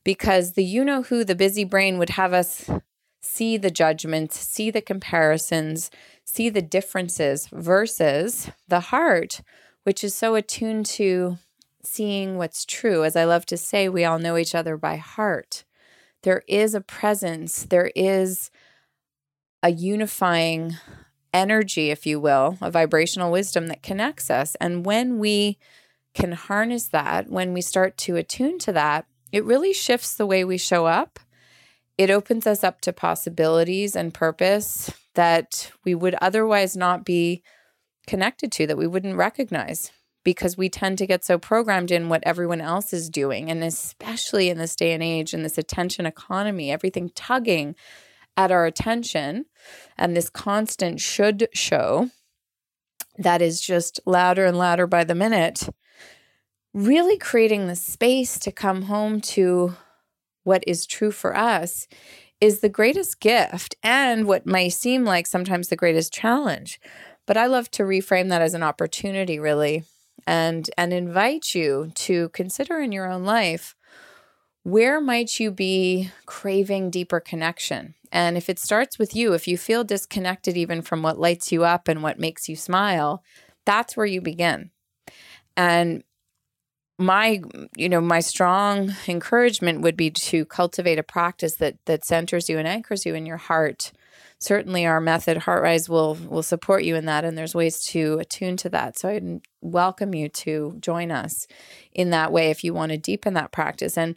Because 0.05 0.53
the 0.53 0.65
you 0.65 0.85
know 0.85 1.03
who 1.03 1.25
the 1.25 1.35
busy 1.35 1.65
brain 1.65 1.99
would 1.99 2.11
have 2.11 2.33
us 2.33 2.71
see 3.21 3.57
the 3.57 3.71
judgments 3.71 4.39
see 4.39 4.71
the 4.71 4.81
comparisons 4.81 5.91
see 6.25 6.49
the 6.49 6.63
differences 6.63 7.49
versus 7.51 8.51
the 8.69 8.79
heart 8.79 9.41
which 9.83 10.05
is 10.05 10.15
so 10.15 10.37
attuned 10.37 10.87
to 10.87 11.37
seeing 11.83 12.37
what's 12.37 12.65
true. 12.65 13.05
As 13.05 13.17
i 13.17 13.25
love 13.25 13.47
to 13.47 13.57
say 13.57 13.89
we 13.89 14.05
all 14.05 14.19
know 14.19 14.37
each 14.37 14.55
other 14.55 14.77
by 14.77 14.97
heart. 14.97 15.65
There 16.23 16.43
is 16.49 16.75
a 16.75 16.81
presence. 16.81 17.63
There 17.63 17.93
is 17.95 18.51
a 19.63 19.71
unifying 19.71 20.77
energy, 21.33 21.91
if 21.91 22.07
you 22.07 22.19
will, 22.19 22.59
a 22.61 22.71
vibrational 22.71 23.31
wisdom 23.31 23.69
that 23.69 23.83
connects 23.83 24.31
us. 24.31 24.57
And 24.61 24.85
when 24.85 25.19
we 25.19 25.59
can 26.17 26.33
harness 26.33 26.87
that, 26.87 27.29
when 27.29 27.53
we 27.53 27.61
start 27.61 27.97
to 27.99 28.17
attune 28.17 28.59
to 28.61 28.73
that, 28.73 29.07
it 29.31 29.45
really 29.45 29.73
shifts 29.73 30.15
the 30.15 30.27
way 30.27 30.45
we 30.45 30.57
show 30.57 30.87
up. 30.87 31.21
It 31.99 32.11
opens 32.11 32.47
us 32.47 32.65
up 32.65 32.81
to 32.81 32.93
possibilities 32.93 33.95
and 33.95 34.15
purpose 34.15 34.91
that 35.15 35.71
we 35.85 35.95
would 35.95 36.15
otherwise 36.15 36.75
not 36.77 37.05
be 37.05 37.43
connected 38.07 38.51
to, 38.53 38.67
that 38.67 38.79
we 38.79 38.87
wouldn't 38.87 39.17
recognize 39.17 39.93
because 40.25 40.57
we 40.57 40.69
tend 40.69 40.99
to 40.99 41.07
get 41.07 41.23
so 41.23 41.39
programmed 41.39 41.91
in 41.91 42.09
what 42.09 42.23
everyone 42.25 42.61
else 42.61 42.93
is 42.93 43.11
doing. 43.11 43.51
And 43.51 43.63
especially 43.63 44.49
in 44.49 44.59
this 44.59 44.75
day 44.75 44.93
and 44.93 45.03
age, 45.03 45.35
in 45.35 45.43
this 45.43 45.59
attention 45.59 46.07
economy, 46.07 46.71
everything 46.71 47.11
tugging 47.15 47.77
at 48.37 48.51
our 48.51 48.65
attention 48.65 49.45
and 49.99 50.17
this 50.17 50.31
constant 50.31 51.01
should 51.01 51.49
show 51.53 52.11
that 53.19 53.43
is 53.43 53.61
just 53.61 54.01
louder 54.05 54.47
and 54.47 54.59
louder 54.59 54.87
by 54.87 55.05
the 55.05 55.15
minute, 55.15 55.69
really 56.77 57.17
creating 57.17 57.67
the 57.67 57.75
space 57.75 58.39
to 58.39 58.53
come 58.53 58.83
home 58.83 59.19
to 59.19 59.75
what 60.45 60.63
is 60.67 60.85
true 60.87 61.11
for 61.11 61.35
us 61.35 61.89
is 62.39 62.61
the 62.61 62.69
greatest 62.69 63.19
gift 63.19 63.75
and 63.83 64.27
what 64.27 64.45
may 64.45 64.69
seem 64.69 65.03
like 65.03 65.27
sometimes 65.27 65.69
the 65.69 65.75
greatest 65.77 66.13
challenge. 66.13 66.79
But 67.25 67.39
I 67.39 67.47
love 67.47 67.71
to 67.73 67.83
reframe 67.83 68.29
that 68.29 68.43
as 68.43 68.53
an 68.53 68.63
opportunity 68.63 69.39
really 69.39 69.85
and 70.27 70.69
and 70.77 70.93
invite 70.93 71.55
you 71.55 71.93
to 71.95 72.29
consider 72.31 72.79
in 72.79 72.93
your 72.93 73.11
own 73.11 73.25
life 73.25 73.75
where 74.65 75.01
might 75.01 75.41
you 75.41 75.51
be 75.51 76.11
craving 76.27 76.91
deeper 76.91 77.21
connection? 77.21 77.95
And 78.13 78.37
if 78.37 78.51
it 78.51 78.59
starts 78.59 78.99
with 78.99 79.15
you, 79.17 79.33
if 79.33 79.47
you 79.49 79.57
feel 79.57 79.85
disconnected 79.85 80.57
even 80.57 80.83
from 80.83 81.03
what 81.03 81.21
lights 81.21 81.53
you 81.53 81.65
up 81.65 81.89
and 81.89 82.03
what 82.03 82.19
makes 82.19 82.49
you 82.49 82.57
smile, 82.57 83.23
that's 83.65 83.97
where 83.97 84.07
you 84.07 84.21
begin. 84.21 84.73
And 85.57 86.03
my 86.99 87.43
you 87.77 87.89
know 87.89 88.01
my 88.01 88.21
strong 88.21 88.95
encouragement 89.07 89.83
would 89.83 89.97
be 89.97 90.11
to 90.11 90.45
cultivate 90.47 90.99
a 90.99 91.03
practice 91.03 91.57
that 91.57 91.77
that 91.85 92.05
centers 92.05 92.49
you 92.49 92.59
and 92.59 92.67
anchors 92.67 93.05
you 93.05 93.15
in 93.15 93.27
your 93.27 93.37
heart. 93.37 93.93
Certainly 94.39 94.87
our 94.87 95.01
method 95.01 95.39
heartrise 95.39 95.89
will 95.89 96.15
will 96.15 96.43
support 96.43 96.85
you 96.85 96.97
in 96.97 97.05
that 97.07 97.25
and 97.25 97.37
there's 97.37 97.55
ways 97.55 97.83
to 97.87 98.19
attune 98.19 98.57
to 98.59 98.69
that. 98.71 98.99
So 98.99 99.09
i 99.09 99.41
welcome 99.61 100.15
you 100.15 100.29
to 100.29 100.77
join 100.81 101.11
us 101.11 101.47
in 101.93 102.11
that 102.11 102.33
way 102.33 102.51
if 102.51 102.65
you 102.65 102.73
want 102.73 102.93
to 102.93 102.99
deepen 102.99 103.35
that 103.35 103.53
practice. 103.53 103.99
And 103.99 104.17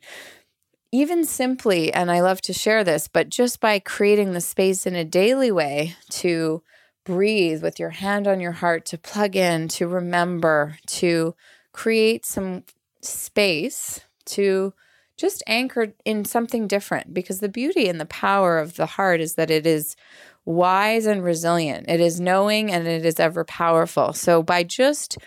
even 0.91 1.24
simply, 1.25 1.93
and 1.93 2.09
I 2.09 2.21
love 2.21 2.41
to 2.41 2.53
share 2.53 2.83
this, 2.83 3.07
but 3.07 3.29
just 3.29 3.59
by 3.59 3.77
creating 3.79 4.33
the 4.33 4.41
space 4.41 4.88
in 4.88 4.95
a 4.95 5.05
daily 5.05 5.51
way 5.51 5.95
to 6.12 6.63
breathe 7.05 7.62
with 7.62 7.79
your 7.79 7.91
hand 7.91 8.27
on 8.27 8.39
your 8.39 8.53
heart, 8.53 8.86
to 8.88 8.98
plug 8.98 9.36
in, 9.36 9.67
to 9.67 9.88
remember, 9.88 10.77
to 10.88 11.36
create 11.79 12.25
some 12.25 12.62
space 13.01 14.01
to 14.25 14.74
just 15.15 15.41
anchor 15.48 15.93
in 16.03 16.25
something 16.25 16.67
different 16.67 17.13
because 17.13 17.39
the 17.39 17.48
beauty 17.48 17.88
and 17.88 18.01
the 18.01 18.05
power 18.05 18.59
of 18.59 18.75
the 18.75 18.86
heart 18.86 19.21
is 19.21 19.36
that 19.36 19.50
it 19.50 19.65
is 19.65 19.95
wise 20.43 21.05
and 21.05 21.24
resilient. 21.24 21.86
It 21.88 22.01
is 22.01 22.19
knowing 22.19 22.69
and 22.69 22.86
it 22.86 23.05
is 23.05 23.17
ever 23.17 23.45
powerful. 23.45 24.12
So 24.12 24.43
by 24.43 24.63
just 24.63 25.17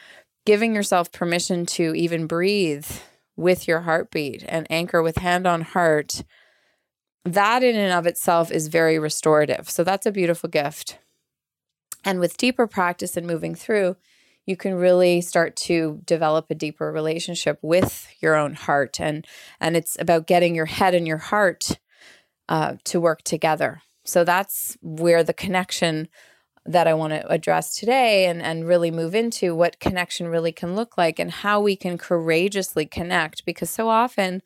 giving 0.44 0.74
yourself 0.74 1.10
permission 1.10 1.64
to 1.64 1.94
even 1.94 2.26
breathe 2.26 2.90
with 3.34 3.66
your 3.66 3.80
heartbeat 3.80 4.44
and 4.46 4.66
anchor 4.68 5.02
with 5.02 5.16
hand 5.16 5.46
on 5.46 5.62
heart, 5.62 6.22
that 7.24 7.62
in 7.62 7.76
and 7.76 7.94
of 7.94 8.06
itself 8.06 8.52
is 8.52 8.68
very 8.68 8.98
restorative. 8.98 9.70
So 9.70 9.84
that's 9.84 10.04
a 10.04 10.12
beautiful 10.12 10.50
gift. 10.50 10.98
And 12.04 12.20
with 12.20 12.36
deeper 12.36 12.66
practice 12.66 13.16
and 13.16 13.26
moving 13.26 13.54
through, 13.54 13.96
you 14.46 14.56
can 14.56 14.74
really 14.74 15.20
start 15.20 15.54
to 15.54 16.00
develop 16.04 16.46
a 16.50 16.54
deeper 16.54 16.90
relationship 16.90 17.58
with 17.62 18.08
your 18.20 18.34
own 18.34 18.54
heart. 18.54 19.00
And 19.00 19.26
and 19.60 19.76
it's 19.76 19.96
about 19.98 20.26
getting 20.26 20.54
your 20.54 20.66
head 20.66 20.94
and 20.94 21.06
your 21.06 21.18
heart 21.18 21.78
uh, 22.48 22.76
to 22.84 23.00
work 23.00 23.22
together. 23.22 23.82
So 24.04 24.24
that's 24.24 24.76
where 24.82 25.22
the 25.22 25.32
connection 25.32 26.08
that 26.64 26.86
I 26.86 26.94
want 26.94 27.12
to 27.12 27.26
address 27.28 27.74
today 27.74 28.26
and, 28.26 28.40
and 28.40 28.66
really 28.66 28.90
move 28.90 29.14
into 29.14 29.54
what 29.54 29.80
connection 29.80 30.28
really 30.28 30.52
can 30.52 30.76
look 30.76 30.96
like 30.96 31.18
and 31.18 31.30
how 31.30 31.60
we 31.60 31.74
can 31.74 31.98
courageously 31.98 32.86
connect. 32.86 33.44
Because 33.44 33.70
so 33.70 33.88
often 33.88 34.42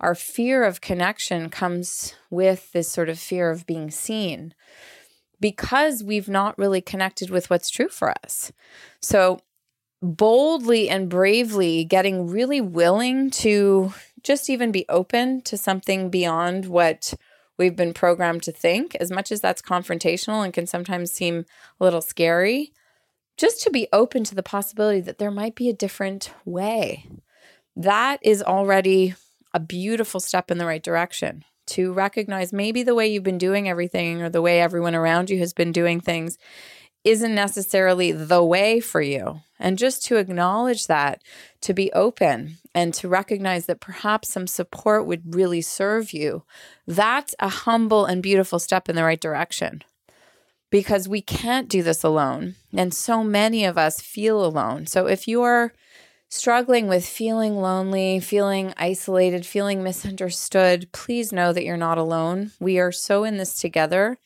our 0.00 0.14
fear 0.14 0.64
of 0.64 0.80
connection 0.80 1.48
comes 1.48 2.14
with 2.30 2.72
this 2.72 2.90
sort 2.90 3.08
of 3.08 3.18
fear 3.18 3.50
of 3.50 3.66
being 3.66 3.90
seen 3.90 4.54
because 5.40 6.02
we've 6.02 6.28
not 6.28 6.58
really 6.58 6.80
connected 6.80 7.30
with 7.30 7.50
what's 7.50 7.70
true 7.70 7.88
for 7.88 8.12
us. 8.22 8.52
So, 9.00 9.40
boldly 10.02 10.90
and 10.90 11.08
bravely 11.08 11.84
getting 11.84 12.26
really 12.26 12.60
willing 12.60 13.30
to 13.30 13.92
just 14.22 14.50
even 14.50 14.70
be 14.70 14.84
open 14.88 15.40
to 15.42 15.56
something 15.56 16.10
beyond 16.10 16.66
what 16.66 17.14
we've 17.56 17.76
been 17.76 17.94
programmed 17.94 18.42
to 18.42 18.52
think, 18.52 18.94
as 18.96 19.10
much 19.10 19.32
as 19.32 19.40
that's 19.40 19.62
confrontational 19.62 20.44
and 20.44 20.52
can 20.52 20.66
sometimes 20.66 21.12
seem 21.12 21.46
a 21.80 21.84
little 21.84 22.02
scary, 22.02 22.72
just 23.36 23.62
to 23.62 23.70
be 23.70 23.88
open 23.92 24.24
to 24.24 24.34
the 24.34 24.42
possibility 24.42 25.00
that 25.00 25.18
there 25.18 25.30
might 25.30 25.54
be 25.54 25.68
a 25.68 25.74
different 25.74 26.32
way. 26.44 27.08
That 27.76 28.18
is 28.22 28.42
already 28.42 29.14
a 29.52 29.60
beautiful 29.60 30.20
step 30.20 30.50
in 30.50 30.58
the 30.58 30.66
right 30.66 30.82
direction 30.82 31.44
to 31.66 31.92
recognize 31.92 32.52
maybe 32.52 32.82
the 32.82 32.94
way 32.94 33.06
you've 33.06 33.22
been 33.22 33.38
doing 33.38 33.68
everything 33.68 34.22
or 34.22 34.28
the 34.28 34.42
way 34.42 34.60
everyone 34.60 34.94
around 34.94 35.30
you 35.30 35.38
has 35.38 35.52
been 35.52 35.72
doing 35.72 36.00
things 36.00 36.38
isn't 37.04 37.34
necessarily 37.34 38.12
the 38.12 38.42
way 38.42 38.80
for 38.80 39.02
you. 39.02 39.40
And 39.58 39.78
just 39.78 40.04
to 40.06 40.16
acknowledge 40.16 40.86
that, 40.86 41.22
to 41.60 41.74
be 41.74 41.92
open 41.92 42.58
and 42.74 42.92
to 42.94 43.08
recognize 43.08 43.66
that 43.66 43.80
perhaps 43.80 44.30
some 44.30 44.46
support 44.46 45.06
would 45.06 45.34
really 45.34 45.60
serve 45.60 46.12
you, 46.12 46.44
that's 46.86 47.34
a 47.38 47.48
humble 47.48 48.06
and 48.06 48.22
beautiful 48.22 48.58
step 48.58 48.88
in 48.88 48.96
the 48.96 49.04
right 49.04 49.20
direction. 49.20 49.82
Because 50.70 51.08
we 51.08 51.20
can't 51.20 51.68
do 51.68 51.82
this 51.82 52.02
alone. 52.02 52.56
And 52.72 52.92
so 52.92 53.22
many 53.22 53.64
of 53.64 53.78
us 53.78 54.00
feel 54.00 54.44
alone. 54.44 54.86
So 54.86 55.06
if 55.06 55.28
you 55.28 55.42
are 55.42 55.72
struggling 56.34 56.88
with 56.88 57.06
feeling 57.06 57.56
lonely, 57.56 58.20
feeling 58.20 58.74
isolated, 58.76 59.46
feeling 59.46 59.82
misunderstood, 59.82 60.90
please 60.92 61.32
know 61.32 61.52
that 61.52 61.64
you're 61.64 61.76
not 61.76 61.98
alone. 61.98 62.50
We 62.60 62.78
are 62.78 62.92
so 62.92 63.24
in 63.24 63.36
this 63.36 63.54
together 63.60 64.18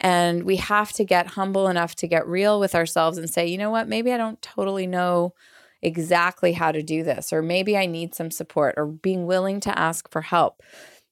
And 0.00 0.42
we 0.44 0.56
have 0.56 0.92
to 0.94 1.04
get 1.04 1.28
humble 1.28 1.68
enough 1.68 1.94
to 1.96 2.06
get 2.06 2.26
real 2.26 2.60
with 2.60 2.74
ourselves 2.74 3.16
and 3.18 3.30
say, 3.30 3.46
you 3.46 3.58
know 3.58 3.70
what, 3.70 3.88
maybe 3.88 4.12
I 4.12 4.16
don't 4.16 4.40
totally 4.42 4.86
know 4.86 5.34
exactly 5.82 6.52
how 6.52 6.72
to 6.72 6.82
do 6.82 7.02
this, 7.02 7.32
or 7.32 7.42
maybe 7.42 7.76
I 7.76 7.86
need 7.86 8.14
some 8.14 8.30
support, 8.30 8.74
or 8.76 8.86
being 8.86 9.26
willing 9.26 9.60
to 9.60 9.78
ask 9.78 10.10
for 10.10 10.22
help. 10.22 10.62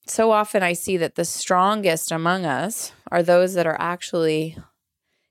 So 0.07 0.33
often 0.33 0.63
I 0.63 0.73
see 0.73 0.97
that 0.97 1.15
the 1.15 1.25
strongest 1.25 2.11
among 2.11 2.45
us 2.45 2.93
are 3.11 3.23
those 3.23 3.55
that 3.55 3.67
are 3.67 3.81
actually 3.81 4.57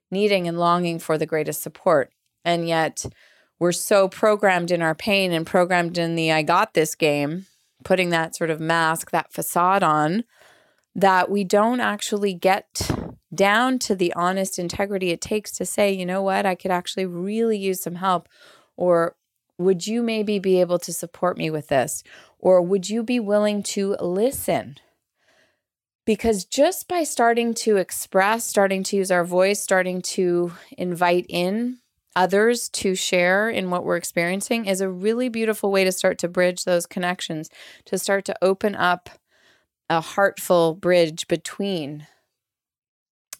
needing 0.10 0.48
and 0.48 0.58
longing 0.60 1.00
for 1.00 1.18
the 1.18 1.25
greatest 1.25 1.62
support. 1.62 2.12
And 2.46 2.68
yet 2.68 3.06
we're 3.62 3.72
so 3.72 4.08
programmed 4.08 4.72
in 4.72 4.82
our 4.82 4.96
pain 4.96 5.32
and 5.32 5.46
programmed 5.46 6.00
in 6.00 6.15
the 6.15 6.32
I 6.32 6.41
got 6.41 6.74
this 6.74 6.96
game, 6.96 7.46
putting 7.84 8.10
that 8.10 8.36
sort 8.36 8.50
of 8.50 8.60
mask, 8.60 9.12
that 9.12 9.32
facade 9.32 9.84
on, 9.84 10.24
that 10.96 11.30
we 11.30 11.44
don't 11.44 11.80
actually 11.80 12.34
get 12.34 12.89
down 13.32 13.77
to 13.77 13.94
the 13.94 14.12
honest 14.13 14.58
integrity 14.58 15.12
it 15.12 15.22
takes 15.22 15.51
to 15.51 15.65
say, 15.68 15.91
you 15.91 16.08
know 16.08 16.24
what, 16.24 16.44
I 16.44 16.56
could 16.56 16.72
actually 16.72 17.06
really 17.06 17.56
use 17.56 17.84
some 17.84 17.94
help. 17.94 18.27
Or 18.77 19.15
would 19.60 19.86
you 19.86 20.01
maybe 20.01 20.39
be 20.39 20.60
able 20.60 20.80
to 20.80 20.91
support 20.91 21.38
me 21.38 21.51
with 21.51 21.68
this? 21.68 22.03
Or 22.39 22.63
would 22.63 22.89
you 22.89 23.03
be 23.03 23.20
willing 23.20 23.62
to 23.62 23.96
listen? 24.00 24.77
Because 26.03 26.46
just 26.46 26.88
by 26.88 27.03
starting 27.03 27.53
to 27.53 27.77
express, 27.77 28.44
starting 28.44 28.82
to 28.86 28.98
use 28.98 29.12
our 29.12 29.24
voice, 29.24 29.62
starting 29.62 30.01
to 30.01 30.51
invite 30.80 31.27
in 31.30 31.77
others 32.15 32.70
to 32.70 32.96
share 32.96 33.50
in 33.50 33.70
what 33.70 33.84
we're 33.84 33.96
experiencing 33.96 34.65
is 34.65 34.82
a 34.82 34.89
really 34.89 35.30
beautiful 35.30 35.72
way 35.72 35.84
to 35.84 35.91
start 35.91 36.18
to 36.20 36.27
bridge 36.27 36.65
those 36.65 36.86
connections, 36.86 37.50
to 37.86 37.98
start 37.98 38.25
to 38.25 38.36
open 38.41 38.75
up 38.75 39.10
a 39.89 40.01
heartful 40.01 40.74
bridge 40.74 41.27
between 41.27 42.08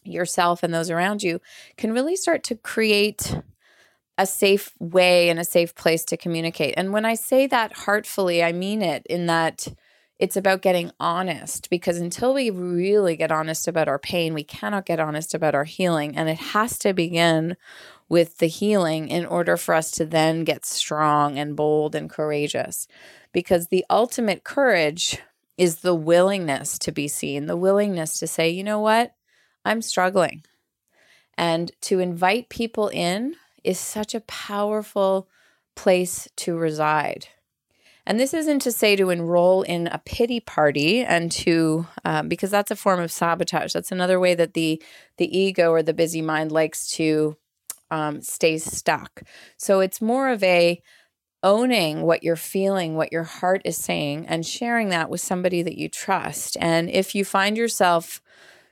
yourself 0.04 0.62
and 0.62 0.74
those 0.74 0.90
around 0.90 1.22
you 1.22 1.40
can 1.76 1.92
really 1.92 2.16
start 2.16 2.42
to 2.42 2.56
create 2.56 3.40
a 4.18 4.26
safe 4.26 4.72
way 4.78 5.30
and 5.30 5.38
a 5.38 5.44
safe 5.44 5.74
place 5.74 6.04
to 6.04 6.16
communicate. 6.16 6.74
And 6.76 6.92
when 6.92 7.04
I 7.04 7.14
say 7.14 7.46
that 7.46 7.72
heartfully, 7.72 8.42
I 8.42 8.52
mean 8.52 8.82
it 8.82 9.06
in 9.08 9.26
that 9.26 9.68
it's 10.18 10.36
about 10.36 10.62
getting 10.62 10.92
honest 11.00 11.68
because 11.70 11.98
until 11.98 12.34
we 12.34 12.50
really 12.50 13.16
get 13.16 13.32
honest 13.32 13.66
about 13.66 13.88
our 13.88 13.98
pain, 13.98 14.34
we 14.34 14.44
cannot 14.44 14.86
get 14.86 15.00
honest 15.00 15.34
about 15.34 15.54
our 15.54 15.64
healing. 15.64 16.16
And 16.16 16.28
it 16.28 16.38
has 16.38 16.78
to 16.80 16.92
begin 16.92 17.56
with 18.12 18.36
the 18.36 18.46
healing 18.46 19.08
in 19.08 19.24
order 19.24 19.56
for 19.56 19.74
us 19.74 19.90
to 19.90 20.04
then 20.04 20.44
get 20.44 20.66
strong 20.66 21.38
and 21.38 21.56
bold 21.56 21.94
and 21.94 22.10
courageous. 22.10 22.86
Because 23.32 23.68
the 23.68 23.86
ultimate 23.88 24.44
courage 24.44 25.16
is 25.56 25.76
the 25.76 25.94
willingness 25.94 26.78
to 26.80 26.92
be 26.92 27.08
seen, 27.08 27.46
the 27.46 27.56
willingness 27.56 28.18
to 28.18 28.26
say, 28.26 28.50
you 28.50 28.62
know 28.62 28.80
what, 28.80 29.14
I'm 29.64 29.80
struggling. 29.80 30.44
And 31.38 31.72
to 31.88 32.00
invite 32.00 32.50
people 32.50 32.88
in 32.88 33.36
is 33.64 33.78
such 33.78 34.14
a 34.14 34.20
powerful 34.20 35.26
place 35.74 36.28
to 36.36 36.54
reside. 36.54 37.28
And 38.04 38.20
this 38.20 38.34
isn't 38.34 38.58
to 38.58 38.72
say 38.72 38.94
to 38.94 39.08
enroll 39.08 39.62
in 39.62 39.86
a 39.86 40.02
pity 40.04 40.40
party 40.40 41.02
and 41.02 41.32
to, 41.32 41.86
um, 42.04 42.28
because 42.28 42.50
that's 42.50 42.70
a 42.70 42.76
form 42.76 43.00
of 43.00 43.10
sabotage. 43.10 43.72
That's 43.72 43.90
another 43.90 44.20
way 44.20 44.34
that 44.34 44.52
the 44.52 44.82
the 45.16 45.38
ego 45.38 45.70
or 45.70 45.82
the 45.82 45.94
busy 45.94 46.20
mind 46.20 46.52
likes 46.52 46.90
to 46.96 47.38
um, 47.92 48.22
stays 48.22 48.64
stuck. 48.64 49.22
So 49.58 49.80
it's 49.80 50.00
more 50.00 50.30
of 50.30 50.42
a 50.42 50.82
owning 51.42 52.02
what 52.02 52.22
you're 52.22 52.36
feeling, 52.36 52.96
what 52.96 53.12
your 53.12 53.24
heart 53.24 53.60
is 53.64 53.76
saying, 53.76 54.26
and 54.26 54.46
sharing 54.46 54.88
that 54.88 55.10
with 55.10 55.20
somebody 55.20 55.62
that 55.62 55.76
you 55.76 55.88
trust. 55.88 56.56
And 56.58 56.88
if 56.88 57.14
you 57.14 57.24
find 57.24 57.56
yourself 57.56 58.22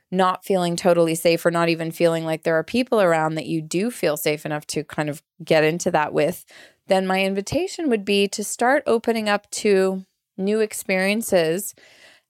not 0.09 0.43
feeling 0.43 0.75
totally 0.75 1.15
safe 1.15 1.45
or 1.45 1.51
not 1.51 1.69
even 1.69 1.91
feeling 1.91 2.25
like 2.25 2.43
there 2.43 2.57
are 2.57 2.63
people 2.63 2.99
around 2.99 3.35
that 3.35 3.45
you 3.45 3.61
do 3.61 3.91
feel 3.91 4.17
safe 4.17 4.45
enough 4.45 4.65
to 4.67 4.83
kind 4.83 5.09
of 5.09 5.21
get 5.43 5.63
into 5.63 5.91
that 5.91 6.13
with, 6.13 6.43
then 6.87 7.05
my 7.05 7.23
invitation 7.23 7.89
would 7.89 8.03
be 8.03 8.27
to 8.27 8.43
start 8.43 8.83
opening 8.87 9.29
up 9.29 9.49
to 9.51 10.05
new 10.37 10.59
experiences. 10.59 11.75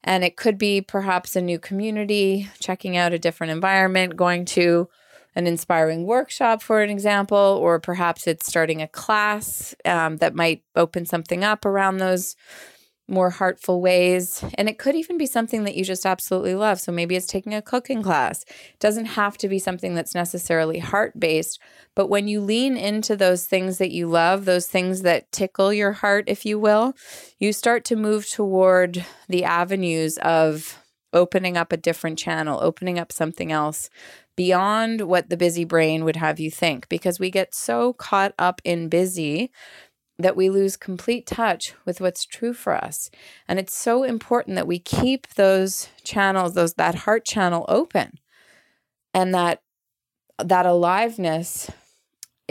And 0.03 0.23
it 0.23 0.35
could 0.35 0.57
be 0.57 0.81
perhaps 0.81 1.35
a 1.35 1.41
new 1.41 1.57
community, 1.57 2.49
checking 2.59 2.97
out 2.97 3.13
a 3.13 3.19
different 3.19 3.51
environment, 3.51 4.17
going 4.17 4.45
to 4.45 4.89
an 5.35 5.47
inspiring 5.47 6.05
workshop, 6.05 6.61
for 6.61 6.81
an 6.81 6.89
example, 6.89 7.37
or 7.37 7.79
perhaps 7.79 8.27
it's 8.27 8.47
starting 8.47 8.81
a 8.81 8.87
class 8.87 9.73
um, 9.85 10.17
that 10.17 10.35
might 10.35 10.63
open 10.75 11.05
something 11.05 11.43
up 11.43 11.65
around 11.65 11.97
those 11.97 12.35
more 13.11 13.29
heartful 13.29 13.81
ways. 13.81 14.43
And 14.55 14.69
it 14.69 14.79
could 14.79 14.95
even 14.95 15.17
be 15.17 15.25
something 15.25 15.65
that 15.65 15.75
you 15.75 15.83
just 15.83 16.05
absolutely 16.05 16.55
love. 16.55 16.79
So 16.79 16.91
maybe 16.91 17.15
it's 17.15 17.27
taking 17.27 17.53
a 17.53 17.61
cooking 17.61 18.01
class. 18.01 18.43
It 18.43 18.79
doesn't 18.79 19.05
have 19.05 19.37
to 19.39 19.49
be 19.49 19.59
something 19.59 19.93
that's 19.93 20.15
necessarily 20.15 20.79
heart 20.79 21.19
based. 21.19 21.59
But 21.93 22.07
when 22.07 22.27
you 22.29 22.39
lean 22.39 22.77
into 22.77 23.17
those 23.17 23.45
things 23.45 23.79
that 23.79 23.91
you 23.91 24.07
love, 24.07 24.45
those 24.45 24.67
things 24.67 25.01
that 25.01 25.31
tickle 25.31 25.73
your 25.73 25.91
heart, 25.91 26.23
if 26.27 26.45
you 26.45 26.57
will, 26.57 26.93
you 27.37 27.51
start 27.51 27.83
to 27.85 27.97
move 27.97 28.29
toward 28.29 29.05
the 29.27 29.43
avenues 29.43 30.17
of 30.19 30.77
opening 31.13 31.57
up 31.57 31.73
a 31.73 31.77
different 31.77 32.17
channel, 32.17 32.59
opening 32.61 32.97
up 32.97 33.11
something 33.11 33.51
else 33.51 33.89
beyond 34.41 35.01
what 35.01 35.29
the 35.29 35.37
busy 35.37 35.63
brain 35.63 36.03
would 36.03 36.15
have 36.15 36.39
you 36.39 36.49
think, 36.49 36.89
because 36.89 37.19
we 37.19 37.29
get 37.29 37.53
so 37.53 37.93
caught 37.93 38.33
up 38.39 38.59
in 38.63 38.89
busy 38.89 39.51
that 40.17 40.35
we 40.35 40.49
lose 40.49 40.75
complete 40.75 41.27
touch 41.27 41.75
with 41.85 42.01
what's 42.01 42.25
true 42.25 42.51
for 42.51 42.73
us. 42.73 43.11
And 43.47 43.59
it's 43.59 43.75
so 43.75 44.01
important 44.01 44.55
that 44.55 44.65
we 44.65 44.79
keep 44.79 45.27
those 45.35 45.89
channels, 46.03 46.55
those 46.55 46.73
that 46.73 46.95
heart 46.95 47.23
channel 47.23 47.65
open 47.67 48.17
and 49.13 49.31
that 49.35 49.61
that 50.43 50.65
aliveness 50.65 51.69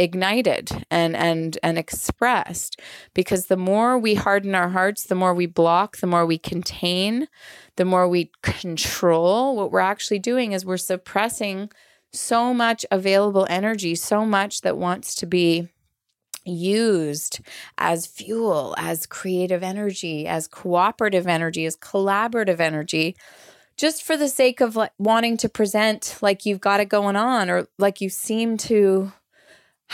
ignited 0.00 0.84
and 0.90 1.14
and 1.14 1.58
and 1.62 1.78
expressed. 1.78 2.80
Because 3.14 3.46
the 3.46 3.56
more 3.56 3.98
we 3.98 4.14
harden 4.14 4.54
our 4.54 4.70
hearts 4.70 5.04
the 5.04 5.14
more 5.14 5.34
we 5.34 5.46
block 5.46 5.98
the 5.98 6.06
more 6.06 6.24
we 6.26 6.38
contain 6.38 7.28
the 7.76 7.84
more 7.84 8.08
we 8.08 8.30
control 8.42 9.56
what 9.56 9.70
we're 9.70 9.80
actually 9.80 10.18
doing 10.18 10.52
is 10.52 10.64
we're 10.64 10.76
suppressing 10.76 11.70
so 12.12 12.52
much 12.52 12.84
available 12.90 13.46
energy 13.48 13.94
so 13.94 14.24
much 14.24 14.62
that 14.62 14.76
wants 14.76 15.14
to 15.14 15.26
be 15.26 15.68
used 16.44 17.40
as 17.78 18.06
fuel 18.06 18.74
as 18.78 19.06
creative 19.06 19.62
energy 19.62 20.26
as 20.26 20.48
cooperative 20.48 21.26
energy 21.26 21.66
as 21.66 21.76
collaborative 21.76 22.60
energy 22.60 23.14
just 23.76 24.02
for 24.02 24.16
the 24.16 24.28
sake 24.28 24.60
of 24.60 24.76
like 24.76 24.92
wanting 24.98 25.36
to 25.36 25.48
present 25.48 26.18
like 26.20 26.44
you've 26.44 26.60
got 26.60 26.80
it 26.80 26.88
going 26.88 27.16
on 27.16 27.48
or 27.48 27.68
like 27.78 28.00
you 28.00 28.08
seem 28.08 28.56
to 28.56 29.12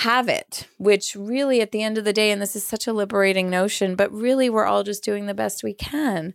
have 0.01 0.29
it, 0.29 0.69
which 0.77 1.17
really 1.17 1.63
at 1.63 1.73
the 1.73 1.83
end 1.83 1.97
of 1.97 2.05
the 2.05 2.13
day, 2.13 2.31
and 2.31 2.41
this 2.43 2.55
is 2.55 2.63
such 2.63 2.87
a 2.87 2.93
liberating 2.93 3.49
notion, 3.49 3.97
but 3.97 4.13
really 4.13 4.51
we're 4.51 4.67
all 4.67 4.83
just 4.83 5.03
doing 5.03 5.25
the 5.25 5.33
best 5.33 5.65
we 5.65 5.73
can. 5.73 6.35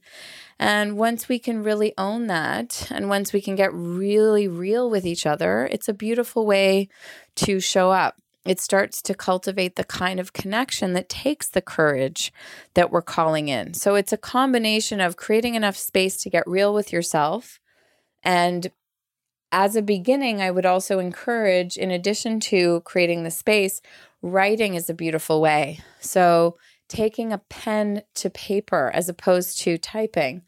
And 0.58 0.98
once 0.98 1.30
we 1.30 1.38
can 1.38 1.62
really 1.62 1.94
own 1.96 2.26
that, 2.26 2.88
and 2.90 3.08
once 3.08 3.34
we 3.34 3.40
can 3.40 3.56
get 3.56 3.72
really 3.72 4.48
real 4.48 4.90
with 4.90 5.06
each 5.06 5.28
other, 5.28 5.70
it's 5.72 5.88
a 5.88 5.94
beautiful 5.94 6.48
way 6.48 6.90
to 7.36 7.60
show 7.60 7.92
up. 7.92 8.16
It 8.46 8.60
starts 8.60 9.00
to 9.04 9.14
cultivate 9.14 9.76
the 9.76 9.84
kind 9.84 10.20
of 10.20 10.34
connection 10.34 10.94
that 10.94 11.08
takes 11.08 11.48
the 11.48 11.62
courage 11.62 12.34
that 12.74 12.90
we're 12.90 13.04
calling 13.04 13.48
in. 13.48 13.76
So 13.76 13.94
it's 13.94 14.12
a 14.12 14.18
combination 14.18 15.00
of 15.00 15.18
creating 15.18 15.54
enough 15.54 15.78
space 15.78 16.18
to 16.24 16.32
get 16.32 16.48
real 16.48 16.74
with 16.74 16.92
yourself 16.92 17.60
and 18.24 18.72
as 19.52 19.76
a 19.76 19.82
beginning, 19.82 20.42
I 20.42 20.52
would 20.52 20.66
also 20.66 21.00
encourage, 21.00 21.78
in 21.78 21.92
addition 21.92 22.40
to 22.42 22.82
creating 22.82 23.24
the 23.24 23.32
space, 23.32 23.82
writing 24.22 24.76
is 24.76 24.90
a 24.90 24.94
beautiful 24.94 25.42
way. 25.42 25.80
So, 26.00 26.58
taking 26.88 27.32
a 27.32 27.38
pen 27.38 28.04
to 28.16 28.30
paper 28.30 28.92
as 28.94 29.08
opposed 29.08 29.62
to 29.62 29.78
typing. 29.78 30.44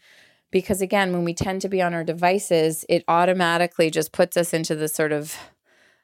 Because 0.51 0.81
again, 0.81 1.13
when 1.13 1.23
we 1.23 1.33
tend 1.33 1.61
to 1.61 1.69
be 1.69 1.81
on 1.81 1.93
our 1.93 2.03
devices, 2.03 2.85
it 2.89 3.03
automatically 3.07 3.89
just 3.89 4.11
puts 4.11 4.35
us 4.35 4.53
into 4.53 4.75
the 4.75 4.89
sort 4.89 5.11
of 5.11 5.35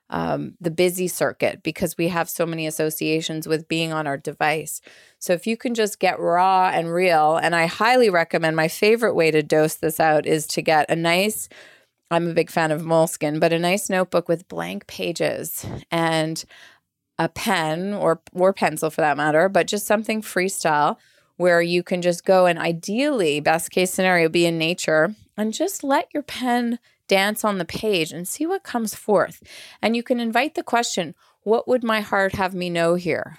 um, 0.10 0.56
the 0.60 0.72
busy 0.72 1.08
circuit 1.08 1.62
because 1.62 1.98
we 1.98 2.08
have 2.08 2.30
so 2.30 2.46
many 2.46 2.66
associations 2.66 3.48
with 3.48 3.68
being 3.68 3.94
on 3.94 4.08
our 4.08 4.18
device. 4.18 4.82
So 5.20 5.34
if 5.34 5.46
you 5.46 5.56
can 5.56 5.76
just 5.76 6.00
get 6.00 6.20
raw 6.20 6.72
and 6.74 6.92
real, 6.92 7.38
and 7.38 7.56
I 7.56 7.68
highly 7.68 8.10
recommend 8.10 8.56
my 8.56 8.70
favorite 8.70 9.14
way 9.14 9.30
to 9.30 9.44
dose 9.44 9.76
this 9.76 10.00
out 10.00 10.26
is 10.26 10.48
to 10.48 10.62
get 10.62 10.90
a 10.90 10.96
nice 10.96 11.48
I'm 12.12 12.28
a 12.28 12.34
big 12.34 12.50
fan 12.50 12.72
of 12.72 12.82
Moleskine, 12.82 13.40
but 13.40 13.54
a 13.54 13.60
nice 13.60 13.90
notebook 13.90 14.28
with 14.28 14.48
blank 14.48 14.88
pages 14.88 15.66
and 15.92 16.44
a 17.20 17.30
pen 17.30 17.94
or 17.94 18.22
or 18.34 18.54
pencil 18.54 18.90
for 18.90 19.02
that 19.02 19.18
matter, 19.18 19.50
but 19.50 19.68
just 19.68 19.86
something 19.86 20.22
freestyle 20.22 20.98
where 21.38 21.62
you 21.62 21.84
can 21.84 22.02
just 22.02 22.26
go 22.26 22.46
and 22.46 22.60
ideally 22.60 23.40
best 23.40 23.72
case 23.72 23.92
scenario 23.92 24.28
be 24.28 24.46
in 24.46 24.58
nature 24.58 25.16
and 25.38 25.54
just 25.54 25.84
let 25.84 26.08
your 26.14 26.24
pen 26.24 26.80
dance 27.08 27.46
on 27.46 27.58
the 27.58 27.66
page 27.66 28.12
and 28.12 28.28
see 28.28 28.46
what 28.46 28.64
comes 28.64 28.96
forth. 28.96 29.42
And 29.82 29.96
you 29.96 30.04
can 30.04 30.20
invite 30.20 30.56
the 30.56 30.64
question, 30.64 31.16
what 31.44 31.68
would 31.68 31.84
my 31.84 32.02
heart 32.02 32.34
have 32.34 32.54
me 32.54 32.70
know 32.70 32.96
here? 32.96 33.38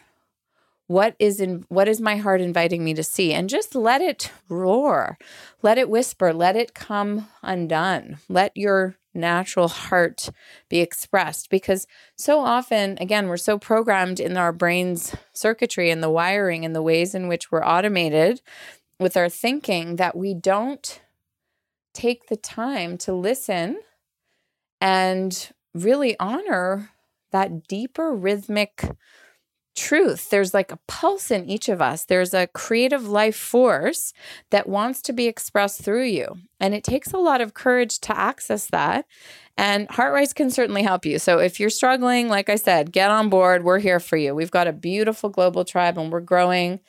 What 0.91 1.15
is 1.21 1.39
in 1.39 1.65
what 1.69 1.87
is 1.87 2.01
my 2.01 2.17
heart 2.17 2.41
inviting 2.41 2.83
me 2.83 2.93
to 2.95 3.05
see? 3.05 3.33
And 3.33 3.49
just 3.49 3.77
let 3.77 4.01
it 4.01 4.33
roar. 4.49 5.19
Let 5.63 5.79
it 5.79 5.89
whisper. 5.89 6.33
Let 6.33 6.57
it 6.57 6.75
come 6.75 7.29
undone. 7.45 8.19
Let 8.29 8.57
your 8.57 8.97
natural 9.15 9.69
heart 9.69 10.31
be 10.69 10.81
expressed. 10.81 11.49
Because 11.49 11.87
so 12.17 12.41
often 12.41 12.99
again 13.01 13.29
we're 13.29 13.37
so 13.37 13.57
programmed 13.57 14.19
in 14.19 14.37
our 14.37 14.53
brain's 14.53 15.15
circuitry 15.33 15.91
and 15.91 16.03
the 16.03 16.11
wiring 16.11 16.65
and 16.65 16.75
the 16.75 16.83
ways 16.83 17.15
in 17.15 17.29
which 17.29 17.53
we're 17.53 17.65
automated 17.65 18.43
with 18.99 19.17
our 19.17 19.29
thinking 19.29 19.95
that 19.95 20.17
we 20.17 20.35
don't 20.35 21.03
take 21.95 22.27
the 22.27 22.37
time 22.37 22.99
to 22.99 23.13
listen 23.13 23.79
and 24.81 25.53
really 25.73 26.19
honor 26.19 26.91
that 27.31 27.69
deeper 27.69 28.13
rhythmic 28.13 28.91
truth. 29.77 30.31
There's 30.31 30.53
like 30.53 30.73
a 30.73 30.79
pulse 30.87 31.31
in 31.31 31.49
each 31.49 31.69
of 31.69 31.81
us. 31.81 32.05
There's 32.05 32.35
a 32.35 32.49
creative 32.49 33.09
life 33.09 33.37
force 33.37 34.13
that 34.51 34.69
wants 34.69 35.01
to 35.03 35.13
be 35.13 35.27
expressed 35.27 35.83
through 35.83 36.07
you. 36.07 36.37
And 36.59 36.75
it 36.75 36.85
takes 36.85 37.13
a 37.13 37.19
lot 37.19 37.41
of 37.41 37.55
courage 37.55 37.99
to 38.01 38.19
access 38.19 38.67
that. 38.67 39.07
And 39.57 39.89
HeartRise 39.89 40.35
can 40.35 40.51
certainly 40.51 40.83
help 40.83 41.05
you. 41.05 41.19
So 41.19 41.39
if 41.39 41.61
you're 41.61 41.71
struggling, 41.71 42.29
like 42.29 42.49
I 42.49 42.57
said, 42.57 42.93
get 42.93 43.11
on 43.11 43.29
board. 43.29 43.65
We're 43.65 43.79
here 43.79 44.01
for 44.01 44.17
you. 44.17 44.35
We've 44.35 44.51
got 44.51 44.67
a 44.67 44.73
beautiful 44.73 45.29
global 45.29 45.65
tribe 45.65 45.99
and 45.99 46.11
we're 46.11 46.21
growing 46.21 46.81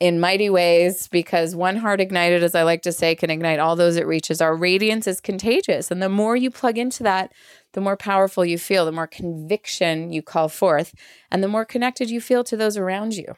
in 0.00 0.20
mighty 0.20 0.48
ways 0.48 1.08
because 1.08 1.56
one 1.56 1.76
heart 1.76 2.00
ignited, 2.00 2.42
as 2.42 2.54
I 2.54 2.62
like 2.62 2.82
to 2.82 2.92
say, 2.92 3.14
can 3.14 3.30
ignite 3.30 3.58
all 3.58 3.76
those 3.76 3.96
it 3.96 4.06
reaches. 4.06 4.40
Our 4.40 4.54
radiance 4.54 5.06
is 5.06 5.20
contagious. 5.20 5.90
And 5.90 6.02
the 6.02 6.08
more 6.08 6.36
you 6.36 6.50
plug 6.50 6.78
into 6.78 7.02
that, 7.02 7.32
the 7.72 7.80
more 7.80 7.96
powerful 7.96 8.44
you 8.44 8.58
feel, 8.58 8.84
the 8.84 8.92
more 8.92 9.06
conviction 9.06 10.12
you 10.12 10.22
call 10.22 10.48
forth, 10.48 10.94
and 11.30 11.42
the 11.42 11.48
more 11.48 11.64
connected 11.64 12.10
you 12.10 12.20
feel 12.20 12.44
to 12.44 12.56
those 12.56 12.76
around 12.76 13.14
you. 13.14 13.36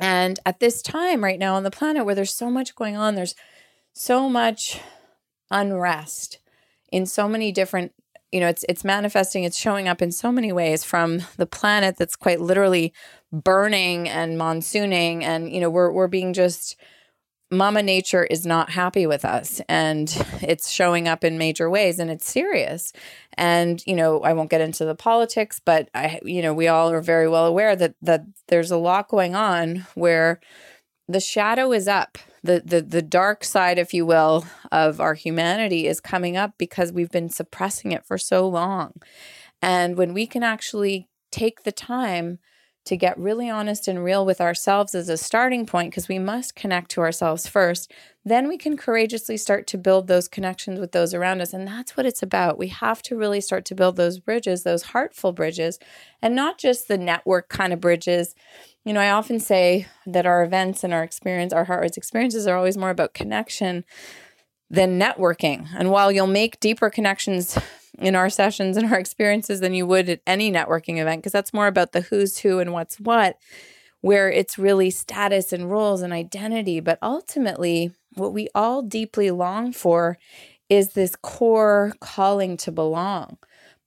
And 0.00 0.38
at 0.44 0.60
this 0.60 0.82
time, 0.82 1.24
right 1.24 1.38
now 1.38 1.54
on 1.54 1.62
the 1.62 1.70
planet, 1.70 2.04
where 2.04 2.14
there's 2.14 2.34
so 2.34 2.50
much 2.50 2.74
going 2.74 2.96
on, 2.96 3.14
there's 3.14 3.34
so 3.92 4.28
much 4.28 4.80
unrest 5.50 6.38
in 6.92 7.06
so 7.06 7.28
many 7.28 7.52
different 7.52 7.92
you 8.32 8.40
know 8.40 8.48
it's 8.48 8.64
it's 8.68 8.84
manifesting 8.84 9.44
it's 9.44 9.56
showing 9.56 9.88
up 9.88 10.02
in 10.02 10.10
so 10.10 10.32
many 10.32 10.52
ways 10.52 10.82
from 10.84 11.22
the 11.36 11.46
planet 11.46 11.96
that's 11.96 12.16
quite 12.16 12.40
literally 12.40 12.92
burning 13.32 14.08
and 14.08 14.38
monsooning 14.38 15.22
and 15.22 15.52
you 15.52 15.60
know 15.60 15.70
we're 15.70 15.90
we're 15.90 16.08
being 16.08 16.32
just 16.32 16.76
mama 17.50 17.82
nature 17.82 18.24
is 18.24 18.44
not 18.44 18.70
happy 18.70 19.06
with 19.06 19.24
us 19.24 19.60
and 19.68 20.10
it's 20.42 20.70
showing 20.70 21.06
up 21.06 21.22
in 21.22 21.38
major 21.38 21.70
ways 21.70 21.98
and 21.98 22.10
it's 22.10 22.30
serious. 22.30 22.92
And 23.38 23.82
you 23.86 23.94
know 23.94 24.20
i 24.22 24.32
won't 24.32 24.50
get 24.50 24.60
into 24.60 24.84
the 24.84 24.94
politics 24.94 25.60
but 25.64 25.88
i 25.94 26.20
you 26.24 26.42
know 26.42 26.54
we 26.54 26.68
all 26.68 26.90
are 26.90 27.02
very 27.02 27.28
well 27.28 27.46
aware 27.46 27.76
that 27.76 27.94
that 28.02 28.24
there's 28.48 28.70
a 28.70 28.76
lot 28.76 29.08
going 29.08 29.34
on 29.34 29.86
where 29.94 30.40
the 31.08 31.20
shadow 31.20 31.72
is 31.72 31.88
up. 31.88 32.18
The 32.42 32.62
the 32.64 32.80
the 32.80 33.02
dark 33.02 33.44
side 33.44 33.78
if 33.78 33.92
you 33.92 34.06
will 34.06 34.46
of 34.70 35.00
our 35.00 35.14
humanity 35.14 35.86
is 35.86 36.00
coming 36.00 36.36
up 36.36 36.52
because 36.58 36.92
we've 36.92 37.10
been 37.10 37.28
suppressing 37.28 37.92
it 37.92 38.04
for 38.06 38.18
so 38.18 38.48
long. 38.48 38.92
And 39.62 39.96
when 39.96 40.14
we 40.14 40.26
can 40.26 40.42
actually 40.42 41.08
take 41.32 41.64
the 41.64 41.72
time 41.72 42.38
to 42.86 42.96
get 42.96 43.18
really 43.18 43.50
honest 43.50 43.88
and 43.88 44.02
real 44.02 44.24
with 44.24 44.40
ourselves 44.40 44.94
as 44.94 45.08
a 45.08 45.16
starting 45.16 45.66
point, 45.66 45.90
because 45.90 46.08
we 46.08 46.18
must 46.18 46.54
connect 46.54 46.90
to 46.92 47.00
ourselves 47.00 47.46
first, 47.46 47.92
then 48.24 48.48
we 48.48 48.56
can 48.56 48.76
courageously 48.76 49.36
start 49.36 49.66
to 49.66 49.78
build 49.78 50.06
those 50.06 50.28
connections 50.28 50.80
with 50.80 50.92
those 50.92 51.12
around 51.12 51.40
us. 51.40 51.52
And 51.52 51.66
that's 51.66 51.96
what 51.96 52.06
it's 52.06 52.22
about. 52.22 52.58
We 52.58 52.68
have 52.68 53.02
to 53.02 53.16
really 53.16 53.40
start 53.40 53.64
to 53.66 53.74
build 53.74 53.96
those 53.96 54.18
bridges, 54.18 54.62
those 54.62 54.84
heartful 54.84 55.32
bridges, 55.32 55.78
and 56.22 56.34
not 56.34 56.58
just 56.58 56.88
the 56.88 56.98
network 56.98 57.48
kind 57.48 57.72
of 57.72 57.80
bridges. 57.80 58.34
You 58.84 58.92
know, 58.92 59.00
I 59.00 59.10
often 59.10 59.40
say 59.40 59.86
that 60.06 60.26
our 60.26 60.44
events 60.44 60.84
and 60.84 60.94
our 60.94 61.02
experience, 61.02 61.52
our 61.52 61.64
heart 61.64 61.96
experiences 61.96 62.46
are 62.46 62.56
always 62.56 62.78
more 62.78 62.90
about 62.90 63.14
connection 63.14 63.84
than 64.70 64.98
networking. 64.98 65.68
And 65.76 65.90
while 65.90 66.10
you'll 66.10 66.26
make 66.26 66.60
deeper 66.60 66.90
connections 66.90 67.58
in 67.98 68.14
our 68.14 68.30
sessions 68.30 68.76
and 68.76 68.92
our 68.92 68.98
experiences 68.98 69.60
than 69.60 69.74
you 69.74 69.86
would 69.86 70.08
at 70.08 70.20
any 70.26 70.50
networking 70.50 70.98
event 70.98 71.20
because 71.20 71.32
that's 71.32 71.54
more 71.54 71.66
about 71.66 71.92
the 71.92 72.02
who's 72.02 72.38
who 72.38 72.58
and 72.58 72.72
what's 72.72 73.00
what 73.00 73.36
where 74.02 74.30
it's 74.30 74.58
really 74.58 74.90
status 74.90 75.52
and 75.52 75.70
roles 75.70 76.02
and 76.02 76.12
identity. 76.12 76.78
But 76.80 76.98
ultimately 77.02 77.92
what 78.14 78.32
we 78.32 78.48
all 78.54 78.82
deeply 78.82 79.30
long 79.30 79.72
for 79.72 80.16
is 80.68 80.90
this 80.90 81.16
core 81.16 81.92
calling 82.00 82.56
to 82.58 82.72
belong 82.72 83.38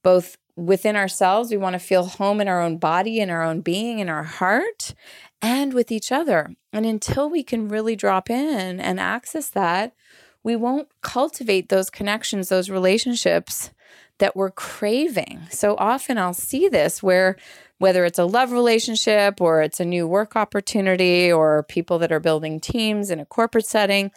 both 0.02 0.36
within 0.56 0.96
ourselves 0.96 1.50
we 1.50 1.56
want 1.56 1.74
to 1.74 1.78
feel 1.78 2.04
home 2.04 2.40
in 2.40 2.48
our 2.48 2.60
own 2.60 2.76
body 2.76 3.18
in 3.18 3.30
our 3.30 3.42
own 3.42 3.60
being 3.60 3.98
in 3.98 4.08
our 4.08 4.24
heart 4.24 4.94
and 5.42 5.72
with 5.72 5.90
each 5.90 6.12
other. 6.12 6.50
And 6.72 6.84
until 6.84 7.30
we 7.30 7.42
can 7.42 7.68
really 7.68 7.96
drop 7.96 8.28
in 8.28 8.78
and 8.80 9.00
access 9.00 9.48
that 9.50 9.94
we 10.42 10.56
won't 10.56 10.88
cultivate 11.02 11.68
those 11.68 11.90
connections 11.90 12.48
those 12.48 12.70
relationships 12.70 13.70
that 14.20 14.36
we're 14.36 14.50
craving. 14.50 15.40
So 15.50 15.76
often 15.76 16.16
I'll 16.16 16.32
see 16.32 16.68
this 16.68 17.02
where 17.02 17.36
whether 17.78 18.04
it's 18.04 18.18
a 18.18 18.24
love 18.24 18.52
relationship 18.52 19.40
or 19.40 19.62
it's 19.62 19.80
a 19.80 19.84
new 19.84 20.06
work 20.06 20.36
opportunity 20.36 21.32
or 21.32 21.64
people 21.64 21.98
that 21.98 22.12
are 22.12 22.20
building 22.20 22.60
teams 22.60 23.10
in 23.10 23.18
a 23.18 23.26
corporate 23.26 23.66
setting 23.66 24.10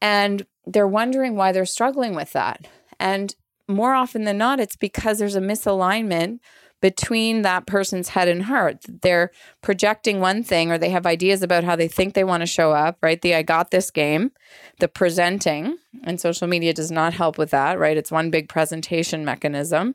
and 0.00 0.46
they're 0.64 0.88
wondering 0.88 1.34
why 1.34 1.50
they're 1.52 1.66
struggling 1.66 2.14
with 2.14 2.32
that. 2.32 2.68
And 2.98 3.34
more 3.68 3.94
often 3.94 4.24
than 4.24 4.38
not 4.38 4.60
it's 4.60 4.76
because 4.76 5.18
there's 5.18 5.36
a 5.36 5.40
misalignment 5.40 6.38
between 6.84 7.40
that 7.40 7.64
person's 7.66 8.10
head 8.10 8.28
and 8.28 8.42
heart. 8.42 8.76
They're 9.00 9.30
projecting 9.62 10.20
one 10.20 10.42
thing 10.42 10.70
or 10.70 10.76
they 10.76 10.90
have 10.90 11.06
ideas 11.06 11.42
about 11.42 11.64
how 11.64 11.76
they 11.76 11.88
think 11.88 12.12
they 12.12 12.24
want 12.24 12.42
to 12.42 12.46
show 12.46 12.72
up, 12.72 12.98
right? 13.00 13.22
The 13.22 13.36
I 13.36 13.40
got 13.40 13.70
this 13.70 13.90
game, 13.90 14.32
the 14.80 14.88
presenting, 14.88 15.78
and 16.02 16.20
social 16.20 16.46
media 16.46 16.74
does 16.74 16.90
not 16.90 17.14
help 17.14 17.38
with 17.38 17.52
that, 17.52 17.78
right? 17.78 17.96
It's 17.96 18.10
one 18.10 18.28
big 18.28 18.50
presentation 18.50 19.24
mechanism. 19.24 19.94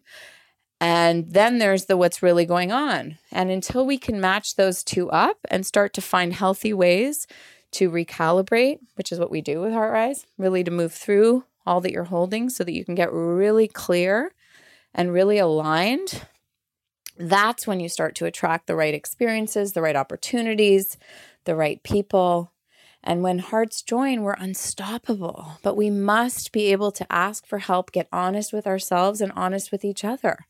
And 0.81 1.31
then 1.31 1.59
there's 1.59 1.85
the 1.85 1.95
what's 1.95 2.23
really 2.23 2.47
going 2.47 2.71
on. 2.71 3.19
And 3.31 3.51
until 3.51 3.85
we 3.85 3.99
can 3.99 4.19
match 4.19 4.55
those 4.55 4.83
two 4.83 5.11
up 5.11 5.37
and 5.51 5.67
start 5.67 5.93
to 5.93 6.01
find 6.01 6.33
healthy 6.33 6.73
ways 6.73 7.27
to 7.73 7.91
recalibrate, 7.91 8.79
which 8.95 9.11
is 9.11 9.19
what 9.19 9.29
we 9.29 9.41
do 9.41 9.61
with 9.61 9.73
HeartRise, 9.73 10.25
really 10.39 10.63
to 10.63 10.71
move 10.71 10.91
through 10.93 11.43
all 11.67 11.81
that 11.81 11.91
you're 11.91 12.05
holding 12.05 12.49
so 12.49 12.63
that 12.63 12.73
you 12.73 12.83
can 12.83 12.95
get 12.95 13.13
really 13.13 13.67
clear 13.67 14.31
and 14.95 15.13
really 15.13 15.37
aligned 15.37 16.25
that's 17.19 17.67
when 17.67 17.81
you 17.81 17.89
start 17.89 18.15
to 18.15 18.25
attract 18.25 18.65
the 18.65 18.75
right 18.75 18.93
experiences, 18.93 19.73
the 19.73 19.81
right 19.81 19.95
opportunities, 19.95 20.97
the 21.43 21.55
right 21.55 21.83
people. 21.83 22.53
And 23.03 23.21
when 23.21 23.39
hearts 23.39 23.81
join, 23.81 24.23
we're 24.23 24.33
unstoppable. 24.33 25.57
But 25.61 25.75
we 25.75 25.89
must 25.89 26.51
be 26.51 26.71
able 26.71 26.91
to 26.93 27.11
ask 27.11 27.45
for 27.45 27.59
help, 27.59 27.91
get 27.91 28.07
honest 28.11 28.53
with 28.53 28.65
ourselves 28.65 29.19
and 29.19 29.31
honest 29.33 29.71
with 29.71 29.83
each 29.83 30.03
other 30.03 30.47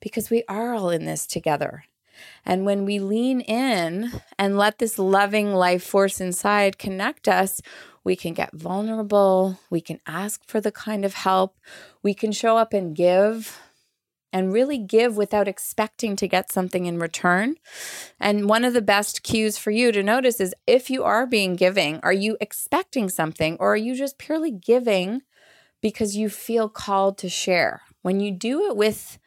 because 0.00 0.30
we 0.30 0.44
are 0.46 0.74
all 0.74 0.90
in 0.90 1.06
this 1.06 1.26
together. 1.26 1.84
And 2.44 2.66
when 2.66 2.84
we 2.84 2.98
lean 2.98 3.40
in 3.40 4.12
and 4.38 4.58
let 4.58 4.78
this 4.78 4.98
loving 4.98 5.54
life 5.54 5.82
force 5.82 6.20
inside 6.20 6.78
connect 6.78 7.28
us, 7.28 7.62
we 8.04 8.14
can 8.14 8.34
get 8.34 8.52
vulnerable. 8.52 9.58
We 9.70 9.80
can 9.80 10.00
ask 10.06 10.44
for 10.46 10.60
the 10.60 10.72
kind 10.72 11.04
of 11.04 11.14
help. 11.14 11.56
We 12.02 12.12
can 12.12 12.32
show 12.32 12.58
up 12.58 12.74
and 12.74 12.94
give 12.94 13.58
and 14.32 14.52
really 14.52 14.78
give 14.78 15.16
without 15.16 15.48
expecting 15.48 16.16
to 16.16 16.28
get 16.28 16.52
something 16.52 16.86
in 16.86 16.98
return. 16.98 17.56
And 18.18 18.48
one 18.48 18.64
of 18.64 18.72
the 18.72 18.82
best 18.82 19.22
cues 19.22 19.58
for 19.58 19.70
you 19.70 19.92
to 19.92 20.02
notice 20.02 20.40
is 20.40 20.54
if 20.66 20.90
you 20.90 21.04
are 21.04 21.26
being 21.26 21.56
giving, 21.56 22.00
are 22.02 22.12
you 22.12 22.36
expecting 22.40 23.08
something 23.08 23.56
or 23.58 23.72
are 23.72 23.76
you 23.76 23.94
just 23.94 24.18
purely 24.18 24.50
giving 24.50 25.22
because 25.80 26.16
you 26.16 26.28
feel 26.28 26.68
called 26.68 27.18
to 27.18 27.28
share? 27.28 27.82
When 28.02 28.20
you 28.20 28.30
do 28.30 28.66
it 28.66 28.76
with 28.76 29.18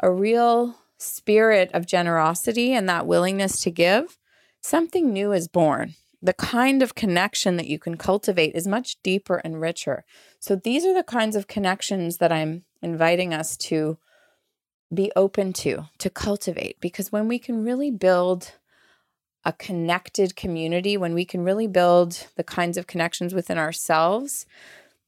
a 0.00 0.10
real 0.10 0.76
spirit 0.98 1.70
of 1.74 1.86
generosity 1.86 2.72
and 2.72 2.88
that 2.88 3.06
willingness 3.06 3.60
to 3.62 3.70
give, 3.70 4.18
something 4.60 5.12
new 5.12 5.32
is 5.32 5.48
born. 5.48 5.94
The 6.24 6.32
kind 6.32 6.82
of 6.82 6.94
connection 6.94 7.56
that 7.56 7.66
you 7.66 7.80
can 7.80 7.96
cultivate 7.96 8.54
is 8.54 8.66
much 8.66 9.02
deeper 9.02 9.38
and 9.38 9.60
richer. 9.60 10.04
So, 10.38 10.54
these 10.54 10.84
are 10.84 10.94
the 10.94 11.02
kinds 11.02 11.34
of 11.34 11.48
connections 11.48 12.18
that 12.18 12.30
I'm 12.30 12.62
inviting 12.80 13.34
us 13.34 13.56
to 13.56 13.98
be 14.92 15.10
open 15.16 15.52
to, 15.52 15.88
to 15.98 16.10
cultivate. 16.10 16.80
Because 16.80 17.12
when 17.12 17.28
we 17.28 17.38
can 17.38 17.64
really 17.64 17.90
build 17.90 18.52
a 19.44 19.52
connected 19.52 20.36
community, 20.36 20.96
when 20.96 21.14
we 21.14 21.24
can 21.24 21.42
really 21.42 21.66
build 21.66 22.26
the 22.36 22.44
kinds 22.44 22.76
of 22.76 22.86
connections 22.86 23.34
within 23.34 23.58
ourselves, 23.58 24.46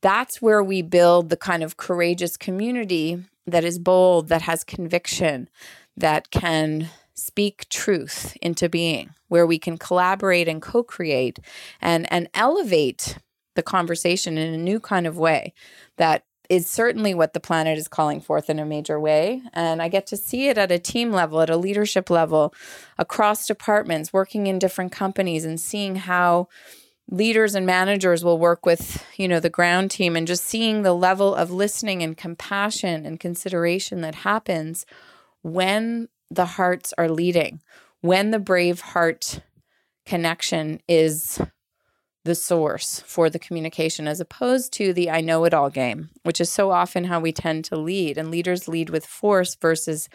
that's 0.03 0.43
where 0.43 0.63
we 0.63 0.83
build 0.83 1.31
the 1.31 1.37
kind 1.37 1.63
of 1.63 1.77
courageous 1.77 2.37
community 2.37 3.25
that 3.47 3.65
is 3.65 3.79
bold, 3.79 4.29
that 4.29 4.43
has 4.43 4.65
conviction, 4.65 5.49
that 5.97 6.31
can 6.31 6.91
speak 7.15 7.69
truth 7.69 8.37
into 8.43 8.69
being, 8.69 9.11
where 9.29 9.47
we 9.47 9.59
can 9.59 9.79
collaborate 9.79 10.49
and 10.49 10.61
co-create 10.61 11.39
and 11.81 12.11
and 12.13 12.29
elevate 12.35 13.19
the 13.55 13.63
conversation 13.63 14.37
in 14.37 14.53
a 14.53 14.59
new 14.59 14.81
kind 14.81 15.07
of 15.07 15.17
way 15.17 15.55
that 15.97 16.25
is 16.49 16.69
certainly 16.69 17.15
what 17.15 17.33
the 17.33 17.41
planet 17.41 17.79
is 17.79 17.89
calling 17.89 18.21
forth 18.21 18.51
in 18.51 18.59
a 18.59 18.65
major 18.65 19.01
way. 19.01 19.43
And 19.53 19.81
I 19.81 19.89
get 19.89 20.07
to 20.09 20.17
see 20.17 20.49
it 20.49 20.59
at 20.59 20.73
a 20.73 20.79
team 20.79 21.11
level, 21.11 21.41
at 21.41 21.51
a 21.51 21.57
leadership 21.57 22.11
level, 22.11 22.55
across 22.99 23.47
departments, 23.47 24.13
working 24.13 24.47
in 24.47 24.59
different 24.59 24.93
companies, 24.93 25.45
and 25.45 25.59
seeing 25.59 25.97
how 25.97 26.49
leaders 27.11 27.55
and 27.55 27.67
managers 27.67 28.25
will 28.25 28.39
work 28.39 28.65
with 28.65 29.05
you 29.17 29.29
know 29.29 29.41
the 29.41 29.51
ground 29.51 29.91
team 29.91 30.17
and 30.17 30.27
just 30.27 30.45
seeing 30.45 30.83
the 30.83 30.95
level 30.95 31.35
of 31.35 31.51
listening 31.51 32.03
and 32.03 32.17
compassion 32.17 33.05
and 33.05 33.21
consideration 33.21 34.01
that 34.01 34.15
happens 34.15 34.87
when 35.43 36.09
the 36.31 36.47
hearts 36.47 36.95
are 36.97 37.11
leading 37.11 37.61
when 38.01 38.31
the 38.31 38.39
brave 38.39 38.81
heart 38.81 39.41
connection 40.07 40.81
is 40.89 41.41
the 42.25 42.35
source 42.35 43.01
for 43.07 43.29
the 43.29 43.39
communication 43.39 44.09
as 44.09 44.19
opposed 44.19 44.73
to 44.73 44.93
the 44.93 45.11
I 45.11 45.21
know 45.21 45.45
it 45.45 45.55
all 45.55 45.71
game, 45.71 46.11
which 46.23 46.41
is 46.41 46.51
so 46.51 46.71
often 46.71 47.05
how 47.05 47.21
we 47.21 47.33
tend 47.33 47.65
to 47.67 47.77
lead. 47.77 48.17
And 48.17 48.31
leaders 48.31 48.67
lead 48.67 48.91
with 48.91 49.07
force 49.07 49.55
versus 49.55 50.09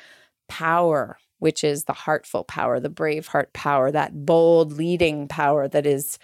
power, 0.48 1.18
which 1.38 1.64
is 1.64 1.86
the 1.86 1.94
heartful 1.94 2.44
power, 2.44 2.80
the 2.80 2.90
brave 2.90 3.28
heart 3.28 3.54
power, 3.54 3.92
that 3.92 4.26
bold 4.26 4.74
leading 4.74 5.28
power 5.28 5.68
that 5.68 5.86
is 5.86 6.18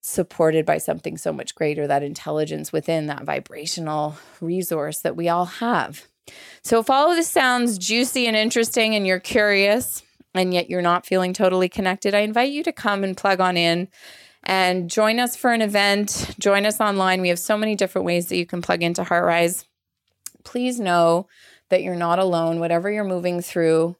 supported 0.00 0.66
by 0.66 0.78
something 0.78 1.16
so 1.16 1.32
much 1.32 1.54
greater, 1.54 1.86
that 1.86 2.02
intelligence 2.02 2.72
within 2.72 3.06
that 3.06 3.24
vibrational 3.24 4.16
resource 4.40 5.00
that 5.00 5.16
we 5.16 5.28
all 5.28 5.44
have. 5.44 6.06
So, 6.62 6.80
if 6.80 6.90
all 6.90 7.10
of 7.10 7.16
this 7.16 7.28
sounds 7.28 7.78
juicy 7.78 8.26
and 8.26 8.36
interesting 8.36 8.94
and 8.94 9.06
you're 9.06 9.20
curious 9.20 10.02
and 10.34 10.52
yet 10.52 10.68
you're 10.68 10.82
not 10.82 11.06
feeling 11.06 11.32
totally 11.32 11.68
connected, 11.68 12.14
I 12.14 12.20
invite 12.20 12.52
you 12.52 12.62
to 12.64 12.72
come 12.72 13.04
and 13.04 13.16
plug 13.16 13.40
on 13.40 13.56
in 13.56 13.88
and 14.48 14.90
join 14.90 15.20
us 15.20 15.36
for 15.36 15.52
an 15.52 15.60
event. 15.60 16.34
Join 16.40 16.64
us 16.64 16.80
online. 16.80 17.20
We 17.20 17.28
have 17.28 17.38
so 17.38 17.56
many 17.56 17.76
different 17.76 18.06
ways 18.06 18.28
that 18.28 18.38
you 18.38 18.46
can 18.46 18.62
plug 18.62 18.82
into 18.82 19.02
HeartRise. 19.02 19.66
Please 20.42 20.80
know 20.80 21.28
that 21.68 21.82
you're 21.82 21.94
not 21.94 22.18
alone, 22.18 22.58
whatever 22.58 22.90
you're 22.90 23.04
moving 23.04 23.42
through. 23.42 23.96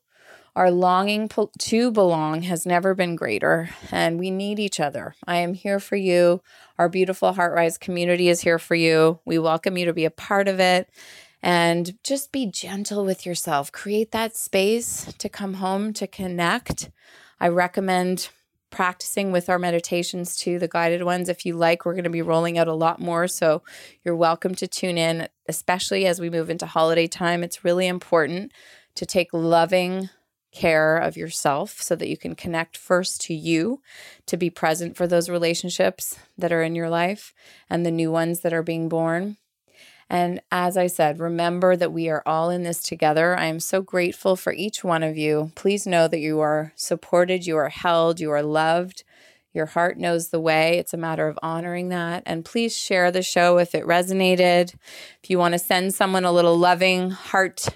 Our 0.56 0.70
longing 0.70 1.28
to 1.58 1.90
belong 1.92 2.42
has 2.42 2.66
never 2.66 2.94
been 2.94 3.14
greater, 3.14 3.68
and 3.92 4.18
we 4.18 4.30
need 4.30 4.58
each 4.58 4.80
other. 4.80 5.14
I 5.24 5.36
am 5.36 5.52
here 5.54 5.78
for 5.78 5.96
you. 5.96 6.40
Our 6.78 6.88
beautiful 6.88 7.34
HeartRise 7.34 7.78
community 7.78 8.28
is 8.28 8.40
here 8.40 8.58
for 8.58 8.74
you. 8.74 9.20
We 9.26 9.38
welcome 9.38 9.76
you 9.76 9.84
to 9.84 9.92
be 9.92 10.06
a 10.06 10.10
part 10.10 10.48
of 10.48 10.58
it 10.58 10.88
and 11.42 11.96
just 12.02 12.32
be 12.32 12.46
gentle 12.46 13.04
with 13.04 13.26
yourself. 13.26 13.70
Create 13.70 14.10
that 14.12 14.34
space 14.34 15.12
to 15.18 15.28
come 15.28 15.54
home 15.54 15.92
to 15.92 16.06
connect. 16.06 16.90
I 17.38 17.48
recommend 17.48 18.30
practicing 18.70 19.32
with 19.32 19.48
our 19.48 19.58
meditations 19.58 20.36
too, 20.36 20.58
the 20.58 20.68
guided 20.68 21.02
ones. 21.02 21.28
If 21.28 21.46
you 21.46 21.54
like, 21.54 21.84
we're 21.84 21.94
going 21.94 22.04
to 22.04 22.10
be 22.10 22.22
rolling 22.22 22.58
out 22.58 22.68
a 22.68 22.74
lot 22.74 23.00
more. 23.00 23.28
So 23.28 23.62
you're 24.04 24.16
welcome 24.16 24.54
to 24.56 24.66
tune 24.66 24.98
in, 24.98 25.28
especially 25.48 26.06
as 26.06 26.20
we 26.20 26.30
move 26.30 26.50
into 26.50 26.66
holiday 26.66 27.06
time. 27.06 27.42
It's 27.42 27.64
really 27.64 27.86
important 27.86 28.52
to 28.94 29.06
take 29.06 29.32
loving 29.32 30.10
care 30.52 30.96
of 30.96 31.16
yourself 31.16 31.80
so 31.80 31.94
that 31.94 32.08
you 32.08 32.16
can 32.16 32.34
connect 32.34 32.76
first 32.76 33.20
to 33.22 33.34
you, 33.34 33.80
to 34.26 34.36
be 34.36 34.50
present 34.50 34.96
for 34.96 35.06
those 35.06 35.28
relationships 35.28 36.18
that 36.36 36.52
are 36.52 36.62
in 36.62 36.74
your 36.74 36.88
life 36.88 37.34
and 37.68 37.84
the 37.84 37.90
new 37.90 38.10
ones 38.10 38.40
that 38.40 38.52
are 38.52 38.62
being 38.62 38.88
born. 38.88 39.36
And 40.10 40.40
as 40.50 40.76
I 40.76 40.86
said, 40.86 41.20
remember 41.20 41.76
that 41.76 41.92
we 41.92 42.08
are 42.08 42.22
all 42.24 42.48
in 42.50 42.62
this 42.62 42.82
together. 42.82 43.38
I 43.38 43.46
am 43.46 43.60
so 43.60 43.82
grateful 43.82 44.36
for 44.36 44.52
each 44.52 44.82
one 44.82 45.02
of 45.02 45.18
you. 45.18 45.52
Please 45.54 45.86
know 45.86 46.08
that 46.08 46.20
you 46.20 46.40
are 46.40 46.72
supported, 46.76 47.46
you 47.46 47.56
are 47.56 47.68
held, 47.68 48.20
you 48.20 48.30
are 48.30 48.42
loved. 48.42 49.04
Your 49.54 49.66
heart 49.66 49.98
knows 49.98 50.28
the 50.28 50.40
way. 50.40 50.78
It's 50.78 50.94
a 50.94 50.98
matter 50.98 51.26
of 51.26 51.38
honoring 51.42 51.88
that. 51.88 52.22
And 52.26 52.44
please 52.44 52.76
share 52.76 53.10
the 53.10 53.22
show 53.22 53.58
if 53.58 53.74
it 53.74 53.84
resonated. 53.84 54.74
If 55.22 55.30
you 55.30 55.38
want 55.38 55.52
to 55.52 55.58
send 55.58 55.94
someone 55.94 56.24
a 56.24 56.32
little 56.32 56.56
loving 56.56 57.10
heart 57.10 57.66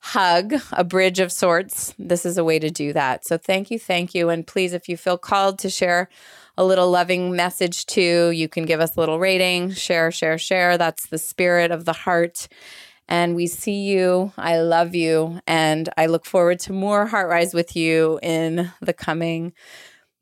hug, 0.00 0.54
a 0.72 0.82
bridge 0.82 1.20
of 1.20 1.30
sorts, 1.30 1.94
this 1.98 2.26
is 2.26 2.36
a 2.36 2.44
way 2.44 2.58
to 2.58 2.70
do 2.70 2.92
that. 2.92 3.24
So 3.26 3.38
thank 3.38 3.70
you, 3.70 3.78
thank 3.78 4.14
you. 4.14 4.28
And 4.28 4.46
please, 4.46 4.72
if 4.72 4.88
you 4.88 4.96
feel 4.96 5.18
called 5.18 5.58
to 5.60 5.70
share 5.70 6.08
a 6.60 6.64
little 6.64 6.90
loving 6.90 7.34
message 7.34 7.86
too. 7.86 8.30
You 8.32 8.46
can 8.46 8.66
give 8.66 8.80
us 8.80 8.94
a 8.94 9.00
little 9.00 9.18
rating, 9.18 9.72
share, 9.72 10.10
share, 10.10 10.36
share. 10.36 10.76
That's 10.76 11.06
the 11.06 11.16
spirit 11.16 11.70
of 11.70 11.86
the 11.86 11.94
heart. 11.94 12.48
And 13.08 13.34
we 13.34 13.46
see 13.46 13.80
you. 13.80 14.34
I 14.36 14.60
love 14.60 14.94
you. 14.94 15.40
And 15.46 15.88
I 15.96 16.04
look 16.04 16.26
forward 16.26 16.60
to 16.60 16.74
more 16.74 17.06
Heart 17.06 17.30
Rise 17.30 17.54
with 17.54 17.74
you 17.76 18.20
in 18.22 18.70
the 18.82 18.92
coming 18.92 19.54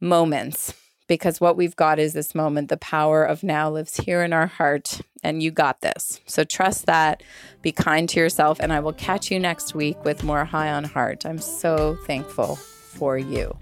moments 0.00 0.74
because 1.08 1.40
what 1.40 1.56
we've 1.56 1.74
got 1.74 1.98
is 1.98 2.12
this 2.12 2.36
moment. 2.36 2.68
The 2.68 2.76
power 2.76 3.24
of 3.24 3.42
now 3.42 3.68
lives 3.68 3.96
here 3.96 4.22
in 4.22 4.32
our 4.32 4.46
heart, 4.46 5.00
and 5.24 5.42
you 5.42 5.50
got 5.50 5.80
this. 5.80 6.20
So 6.26 6.44
trust 6.44 6.86
that. 6.86 7.24
Be 7.62 7.72
kind 7.72 8.08
to 8.10 8.20
yourself, 8.20 8.60
and 8.60 8.72
I 8.72 8.78
will 8.78 8.92
catch 8.92 9.32
you 9.32 9.40
next 9.40 9.74
week 9.74 10.04
with 10.04 10.22
more 10.22 10.44
High 10.44 10.70
on 10.70 10.84
Heart. 10.84 11.26
I'm 11.26 11.38
so 11.38 11.96
thankful 12.06 12.54
for 12.56 13.18
you. 13.18 13.58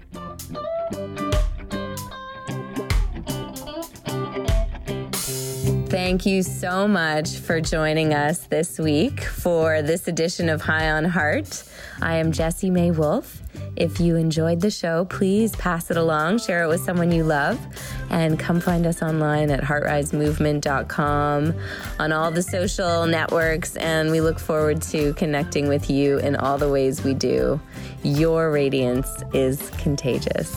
Thank 6.07 6.25
you 6.25 6.41
so 6.41 6.87
much 6.87 7.35
for 7.35 7.59
joining 7.59 8.13
us 8.13 8.47
this 8.47 8.79
week 8.79 9.25
for 9.25 9.81
this 9.81 10.07
edition 10.07 10.47
of 10.47 10.61
High 10.61 10.89
on 10.91 11.03
Heart. 11.03 11.65
I 12.01 12.15
am 12.15 12.31
Jessie 12.31 12.69
May 12.69 12.91
Wolf. 12.91 13.41
If 13.75 13.99
you 13.99 14.15
enjoyed 14.15 14.61
the 14.61 14.71
show, 14.71 15.03
please 15.03 15.53
pass 15.57 15.91
it 15.91 15.97
along, 15.97 16.37
share 16.37 16.63
it 16.63 16.69
with 16.69 16.79
someone 16.79 17.11
you 17.11 17.25
love, 17.25 17.59
and 18.09 18.39
come 18.39 18.61
find 18.61 18.85
us 18.85 19.01
online 19.01 19.51
at 19.51 19.61
heartrisemovement.com 19.61 21.53
on 21.99 22.11
all 22.13 22.31
the 22.31 22.41
social 22.41 23.05
networks. 23.05 23.75
And 23.75 24.09
we 24.09 24.21
look 24.21 24.39
forward 24.39 24.81
to 24.83 25.13
connecting 25.15 25.67
with 25.67 25.89
you 25.89 26.19
in 26.19 26.37
all 26.37 26.57
the 26.57 26.69
ways 26.69 27.03
we 27.03 27.15
do. 27.15 27.59
Your 28.03 28.49
radiance 28.49 29.09
is 29.33 29.69
contagious. 29.71 30.55